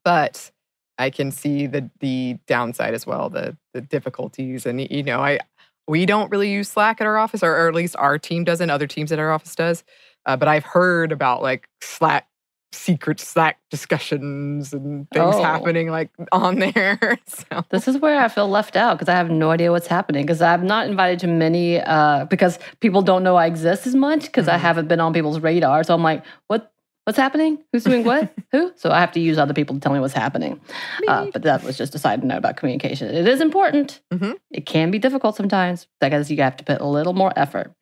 But 0.05 0.50
i 0.96 1.11
can 1.11 1.32
see 1.32 1.66
the 1.66 1.90
the 1.98 2.38
downside 2.46 2.94
as 2.94 3.07
well 3.07 3.28
the 3.28 3.57
the 3.72 3.80
difficulties. 3.80 4.66
And 4.66 4.80
you 4.90 5.02
know 5.02 5.20
i 5.20 5.38
we 5.86 6.07
don't 6.07 6.30
really 6.30 6.50
use 6.50 6.68
slack 6.70 7.00
at 7.00 7.07
our 7.07 7.18
office 7.18 7.42
or, 7.42 7.52
or 7.52 7.68
at 7.68 7.74
least 7.74 7.94
our 7.96 8.18
team 8.18 8.42
doesn't 8.42 8.70
other 8.70 8.86
teams 8.86 9.12
at 9.12 9.18
our 9.18 9.30
office 9.30 9.55
does. 9.55 9.84
Uh, 10.26 10.36
but 10.36 10.48
i've 10.48 10.64
heard 10.64 11.12
about 11.12 11.42
like 11.42 11.68
slack 11.80 12.28
secret 12.75 13.20
slack 13.20 13.59
discussions 13.70 14.72
and 14.72 15.09
things 15.11 15.35
Oh. 15.37 15.43
happening 15.43 15.91
like 15.91 16.11
on 16.33 16.59
there 16.59 17.18
so 17.27 17.64
This 17.70 17.89
is 17.89 17.99
where 17.99 18.20
I 18.20 18.29
feel 18.29 18.49
left 18.49 18.77
out 18.77 18.95
because 18.99 19.09
I 19.09 19.14
have 19.16 19.31
no 19.31 19.51
idea 19.51 19.70
what's 19.70 19.87
happening 19.87 20.25
because 20.27 20.43
I'm 20.43 20.66
not 20.66 20.87
invited 20.89 21.20
to 21.20 21.27
many 21.27 21.81
uh, 21.81 22.25
because 22.27 22.59
people 22.81 23.03
don't 23.03 23.22
know 23.22 23.37
I 23.37 23.47
exist 23.47 23.87
as 23.87 23.95
much 23.95 24.22
because 24.27 24.49
I 24.49 24.57
Mhm. 24.57 24.61
haven't 24.61 24.89
been 24.89 25.01
on 25.01 25.12
people's 25.12 25.41
radar. 25.41 25.85
So 25.85 25.95
I'm 25.95 26.03
like, 26.03 26.25
what? 26.49 26.70
What's 27.07 27.18
happening? 27.18 27.59
Who's 27.70 27.85
doing 27.85 28.03
what? 28.03 28.33
Who? 28.53 28.72
So 28.77 28.91
I 28.91 28.99
have 28.99 29.12
to 29.12 29.20
use 29.20 29.37
other 29.37 29.53
people 29.53 29.75
to 29.75 29.81
tell 29.81 29.93
me 29.93 30.01
what's 30.01 30.14
happening. 30.14 30.59
Uh, 31.07 31.27
but 31.35 31.43
that 31.43 31.62
was 31.62 31.77
just 31.77 31.95
a 31.95 31.99
side 31.99 32.25
note 32.25 32.39
about 32.39 32.57
communication. 32.57 33.14
It 33.14 33.29
is 33.29 33.43
important. 33.43 34.01
Mhm. 34.11 34.37
It 34.51 34.64
can 34.64 34.91
be 34.91 34.99
difficult 34.99 35.37
sometimes 35.37 35.87
because 36.01 36.31
you 36.31 36.39
have 36.43 36.57
to 36.57 36.64
put 36.64 36.81
a 36.81 36.87
little 36.87 37.12
more 37.12 37.31
effort. 37.37 37.75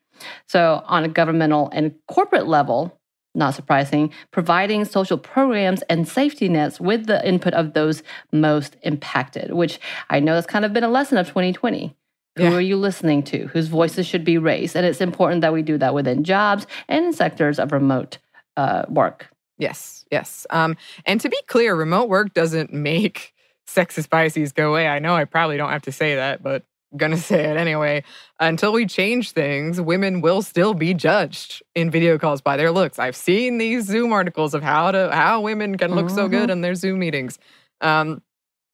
So 0.49 0.83
on 0.87 1.05
a 1.05 1.09
governmental 1.09 1.69
and 1.73 1.95
corporate 2.09 2.49
level, 2.49 2.99
not 3.35 3.55
surprising, 3.55 4.13
providing 4.31 4.85
social 4.85 5.19
programs 5.19 5.83
and 5.83 6.07
safety 6.07 6.49
nets 6.49 6.81
with 6.81 7.07
the 7.07 7.27
input 7.27 7.55
of 7.55 7.73
those 7.73 8.03
most 8.31 8.77
impacted, 8.83 9.53
which 9.53 9.81
I 10.11 10.21
know 10.21 10.35
has 10.35 10.47
kind 10.47 10.65
of 10.65 10.73
been 10.73 10.85
a 10.85 10.89
lesson 10.89 11.19
of 11.19 11.27
2020. 11.29 11.97
Who 12.37 12.55
are 12.55 12.63
you 12.63 12.77
listening 12.77 13.23
to? 13.25 13.49
Whose 13.49 13.69
voices 13.69 14.07
should 14.07 14.25
be 14.25 14.39
raised? 14.39 14.75
And 14.75 14.87
it's 14.87 15.03
important 15.03 15.43
that 15.43 15.53
we 15.53 15.61
do 15.61 15.77
that 15.79 15.93
within 15.93 16.25
jobs 16.25 16.67
and 16.89 17.05
in 17.05 17.13
sectors 17.13 17.59
of 17.59 17.73
remote 17.73 18.19
uh, 18.57 18.85
work. 18.89 19.29
Yes, 19.59 20.07
yes. 20.11 20.47
Um, 20.49 20.77
and 21.05 21.21
to 21.21 21.29
be 21.29 21.39
clear, 21.47 21.75
remote 21.75 22.09
work 22.09 22.33
doesn't 22.33 22.73
make 22.73 23.35
sexist 23.69 24.09
biases 24.09 24.53
go 24.53 24.71
away. 24.71 24.89
I 24.89 24.99
know 24.99 25.15
I 25.15 25.25
probably 25.25 25.59
don't 25.59 25.71
have 25.71 25.83
to 25.83 25.93
say 25.93 26.15
that, 26.15 26.43
but 26.43 26.65
gonna 26.97 27.17
say 27.17 27.45
it 27.45 27.57
anyway. 27.57 28.05
Until 28.41 28.73
we 28.73 28.87
change 28.87 29.33
things, 29.33 29.81
women 29.81 30.21
will 30.21 30.43
still 30.43 30.75
be 30.75 30.95
judged 30.95 31.63
in 31.75 31.91
video 31.91 32.19
calls 32.19 32.41
by 32.41 32.57
their 32.57 32.71
looks. 32.71 32.99
I've 32.99 33.17
seen 33.17 33.59
these 33.59 33.87
Zoom 33.87 34.13
articles 34.13 34.55
of 34.55 34.63
how 34.63 34.91
to 34.91 35.11
how 35.13 35.41
women 35.41 35.77
can 35.79 35.95
look 35.95 36.11
so 36.11 36.29
good 36.29 36.51
in 36.51 36.61
their 36.61 36.75
Zoom 36.75 36.99
meetings. 36.99 37.39
Um, 37.81 38.23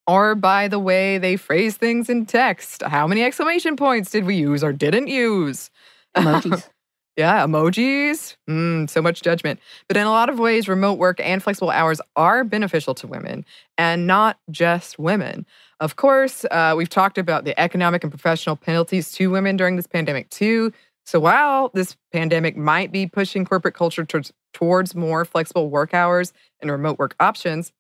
or 0.06 0.34
by 0.34 0.68
the 0.68 0.78
way 0.78 1.18
they 1.18 1.36
phrase 1.36 1.76
things 1.76 2.08
in 2.08 2.24
text. 2.26 2.82
How 2.82 3.06
many 3.06 3.22
exclamation 3.22 3.76
points 3.76 4.10
did 4.10 4.24
we 4.24 4.36
use 4.36 4.64
or 4.64 4.72
didn't 4.72 5.08
use? 5.08 5.70
Emojis. 6.16 6.68
Yeah, 7.18 7.44
emojis. 7.44 8.36
Mm, 8.48 8.88
so 8.88 9.02
much 9.02 9.22
judgment. 9.22 9.58
But 9.88 9.96
in 9.96 10.06
a 10.06 10.10
lot 10.10 10.30
of 10.30 10.38
ways, 10.38 10.68
remote 10.68 10.98
work 10.98 11.18
and 11.18 11.42
flexible 11.42 11.70
hours 11.70 12.00
are 12.14 12.44
beneficial 12.44 12.94
to 12.94 13.08
women 13.08 13.44
and 13.76 14.06
not 14.06 14.38
just 14.52 15.00
women. 15.00 15.44
Of 15.80 15.96
course, 15.96 16.44
uh, 16.52 16.74
we've 16.76 16.88
talked 16.88 17.18
about 17.18 17.44
the 17.44 17.58
economic 17.58 18.04
and 18.04 18.12
professional 18.12 18.54
penalties 18.54 19.10
to 19.12 19.32
women 19.32 19.56
during 19.56 19.74
this 19.74 19.88
pandemic, 19.88 20.30
too. 20.30 20.72
So 21.06 21.18
while 21.18 21.72
this 21.74 21.96
pandemic 22.12 22.56
might 22.56 22.92
be 22.92 23.08
pushing 23.08 23.44
corporate 23.44 23.74
culture 23.74 24.04
towards, 24.04 24.32
towards 24.54 24.94
more 24.94 25.24
flexible 25.24 25.70
work 25.70 25.94
hours 25.94 26.32
and 26.60 26.70
remote 26.70 27.00
work 27.00 27.16
options, 27.18 27.72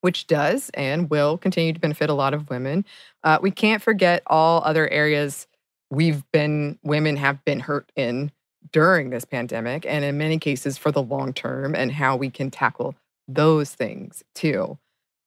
which 0.00 0.26
does 0.26 0.70
and 0.74 1.08
will 1.08 1.38
continue 1.38 1.72
to 1.72 1.78
benefit 1.78 2.10
a 2.10 2.14
lot 2.14 2.34
of 2.34 2.50
women, 2.50 2.84
uh, 3.22 3.38
we 3.40 3.52
can't 3.52 3.80
forget 3.80 4.24
all 4.26 4.60
other 4.64 4.88
areas 4.88 5.46
we've 5.88 6.24
been, 6.32 6.80
women 6.82 7.14
have 7.16 7.44
been 7.44 7.60
hurt 7.60 7.92
in 7.94 8.32
during 8.72 9.10
this 9.10 9.24
pandemic 9.24 9.86
and 9.86 10.04
in 10.04 10.18
many 10.18 10.38
cases 10.38 10.78
for 10.78 10.90
the 10.90 11.02
long 11.02 11.32
term 11.32 11.74
and 11.74 11.92
how 11.92 12.16
we 12.16 12.30
can 12.30 12.50
tackle 12.50 12.94
those 13.28 13.74
things 13.74 14.22
too. 14.34 14.78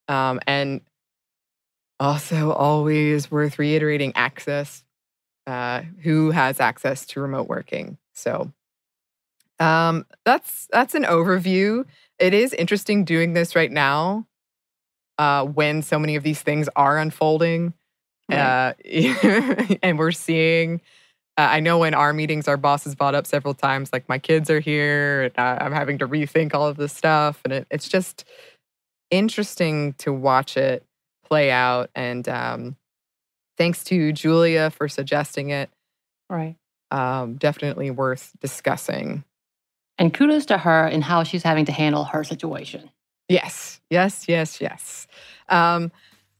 Um, 0.07 0.39
and 0.47 0.81
also 1.99 2.51
always 2.51 3.29
worth 3.29 3.59
reiterating 3.59 4.13
access 4.15 4.83
uh, 5.47 5.81
who 6.03 6.31
has 6.31 6.59
access 6.59 7.05
to 7.07 7.21
remote 7.21 7.47
working. 7.47 7.97
So 8.13 8.51
um, 9.59 10.05
that's 10.25 10.67
that's 10.71 10.95
an 10.95 11.03
overview. 11.03 11.85
It 12.17 12.33
is 12.33 12.53
interesting 12.53 13.03
doing 13.05 13.33
this 13.33 13.55
right 13.55 13.71
now 13.71 14.27
uh, 15.17 15.45
when 15.45 15.81
so 15.81 15.99
many 15.99 16.15
of 16.15 16.23
these 16.23 16.41
things 16.41 16.69
are 16.75 16.97
unfolding 16.97 17.73
Right. 18.29 18.75
uh, 18.85 19.75
and 19.83 19.97
we're 19.97 20.11
seeing 20.11 20.81
uh, 21.39 21.47
I 21.51 21.61
know 21.61 21.85
in 21.85 21.93
our 21.93 22.11
meetings, 22.11 22.49
our 22.49 22.57
bosses 22.57 22.95
brought 22.95 23.15
up 23.15 23.25
several 23.25 23.53
times, 23.53 23.93
like 23.93 24.09
my 24.09 24.19
kids 24.19 24.49
are 24.49 24.59
here, 24.59 25.23
and 25.23 25.39
uh, 25.39 25.57
I'm 25.61 25.71
having 25.71 25.97
to 25.99 26.07
rethink 26.07 26.53
all 26.53 26.67
of 26.67 26.75
this 26.75 26.91
stuff, 26.91 27.39
and 27.45 27.53
it, 27.53 27.67
it's 27.71 27.87
just 27.87 28.25
interesting 29.09 29.93
to 29.99 30.11
watch 30.11 30.57
it 30.57 30.83
play 31.23 31.49
out. 31.49 31.91
And 31.95 32.27
um, 32.27 32.75
thanks 33.57 33.85
to 33.85 34.11
Julia 34.11 34.69
for 34.69 34.89
suggesting 34.89 35.51
it. 35.51 35.69
right. 36.29 36.57
Um, 36.91 37.35
definitely 37.35 37.89
worth 37.89 38.33
discussing. 38.41 39.23
And 39.97 40.13
kudos 40.13 40.45
to 40.47 40.57
her 40.57 40.87
in 40.87 41.01
how 41.01 41.23
she's 41.23 41.43
having 41.43 41.63
to 41.65 41.71
handle 41.71 42.03
her 42.03 42.25
situation. 42.25 42.89
Yes, 43.29 43.79
yes, 43.89 44.25
yes, 44.27 44.59
yes. 44.59 45.07
Um, 45.47 45.91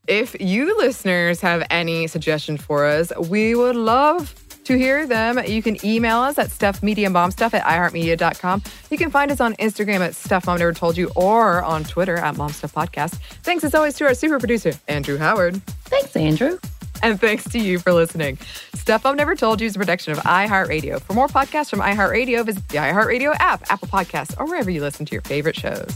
if 0.08 0.36
you 0.42 0.78
listeners 0.78 1.40
have 1.40 1.66
any 1.70 2.08
suggestions 2.08 2.62
for 2.62 2.86
us, 2.86 3.14
we 3.30 3.56
would 3.56 3.78
love 3.78 4.49
to 4.70 4.78
hear 4.78 5.08
them. 5.08 5.44
You 5.48 5.64
can 5.64 5.84
email 5.84 6.20
us 6.20 6.38
at 6.38 6.50
stuffmediamomstuff 6.50 7.56
at 7.56 7.64
iheartmedia.com. 7.64 8.62
You 8.92 8.98
can 9.00 9.10
find 9.10 9.32
us 9.32 9.42
on 9.42 9.56
Instagram 9.56 10.02
at 10.02 10.16
Stuff 10.16 10.46
Mom 10.46 10.60
Never 10.60 10.74
Told 10.74 10.96
You 10.96 11.12
or 11.16 11.64
on 11.64 11.84
Twitter 11.84 12.18
at 12.18 12.36
Momstuff 12.36 12.72
Podcast. 12.72 13.16
Thanks 13.42 13.64
as 13.64 13.74
always 13.74 13.96
to 13.96 14.06
our 14.06 14.14
super 14.14 14.38
producer, 14.38 14.74
Andrew 14.88 15.18
Howard. 15.18 15.60
Thanks, 15.86 16.16
Andrew. 16.16 16.60
And 17.02 17.20
thanks 17.20 17.46
to 17.46 17.60
you 17.60 17.80
for 17.80 17.94
listening. 17.94 18.38
Stuff 18.76 19.06
Mom 19.06 19.16
Never 19.16 19.36
Told 19.36 19.60
You 19.60 19.66
is 19.66 19.76
a 19.76 19.80
production 19.80 20.14
of 20.14 20.20
iHeartRadio. 20.20 21.02
For 21.02 21.14
more 21.14 21.28
podcasts 21.28 21.72
from 21.72 21.80
iHeartRadio, 21.80 22.46
visit 22.46 22.68
the 22.70 22.78
iHeartRadio 22.78 23.36
app, 23.40 23.64
Apple 23.72 23.88
Podcasts, 23.88 24.40
or 24.40 24.46
wherever 24.46 24.70
you 24.70 24.82
listen 24.82 25.04
to 25.08 25.14
your 25.14 25.24
favorite 25.24 25.56
shows. 25.56 25.96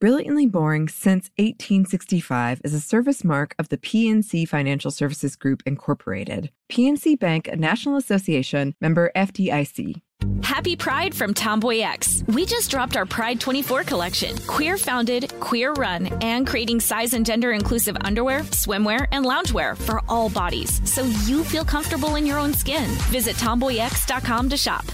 Brilliantly 0.00 0.46
Boring 0.46 0.86
since 0.86 1.28
1865 1.38 2.60
is 2.62 2.72
a 2.72 2.78
service 2.78 3.24
mark 3.24 3.56
of 3.58 3.68
the 3.68 3.76
PNC 3.76 4.46
Financial 4.46 4.92
Services 4.92 5.34
Group, 5.34 5.60
Incorporated. 5.66 6.52
PNC 6.70 7.18
Bank, 7.18 7.48
a 7.48 7.56
National 7.56 7.96
Association 7.96 8.76
member 8.80 9.10
FDIC. 9.16 10.00
Happy 10.44 10.76
Pride 10.76 11.12
from 11.12 11.34
Tomboy 11.34 11.80
X. 11.80 12.22
We 12.28 12.46
just 12.46 12.70
dropped 12.70 12.96
our 12.96 13.06
Pride 13.06 13.40
24 13.40 13.82
collection. 13.82 14.38
Queer 14.46 14.78
founded, 14.78 15.32
queer 15.40 15.72
run, 15.72 16.06
and 16.22 16.46
creating 16.46 16.78
size 16.78 17.12
and 17.12 17.26
gender 17.26 17.50
inclusive 17.50 17.96
underwear, 18.02 18.42
swimwear, 18.42 19.08
and 19.10 19.24
loungewear 19.24 19.76
for 19.76 20.00
all 20.08 20.28
bodies 20.28 20.80
so 20.88 21.02
you 21.26 21.42
feel 21.42 21.64
comfortable 21.64 22.14
in 22.14 22.24
your 22.24 22.38
own 22.38 22.54
skin. 22.54 22.88
Visit 23.10 23.34
tomboyx.com 23.34 24.48
to 24.48 24.56
shop. 24.56 24.84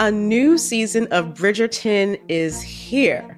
A 0.00 0.10
new 0.10 0.58
season 0.58 1.06
of 1.12 1.32
Bridgerton 1.32 2.20
is 2.28 2.60
here. 2.60 3.37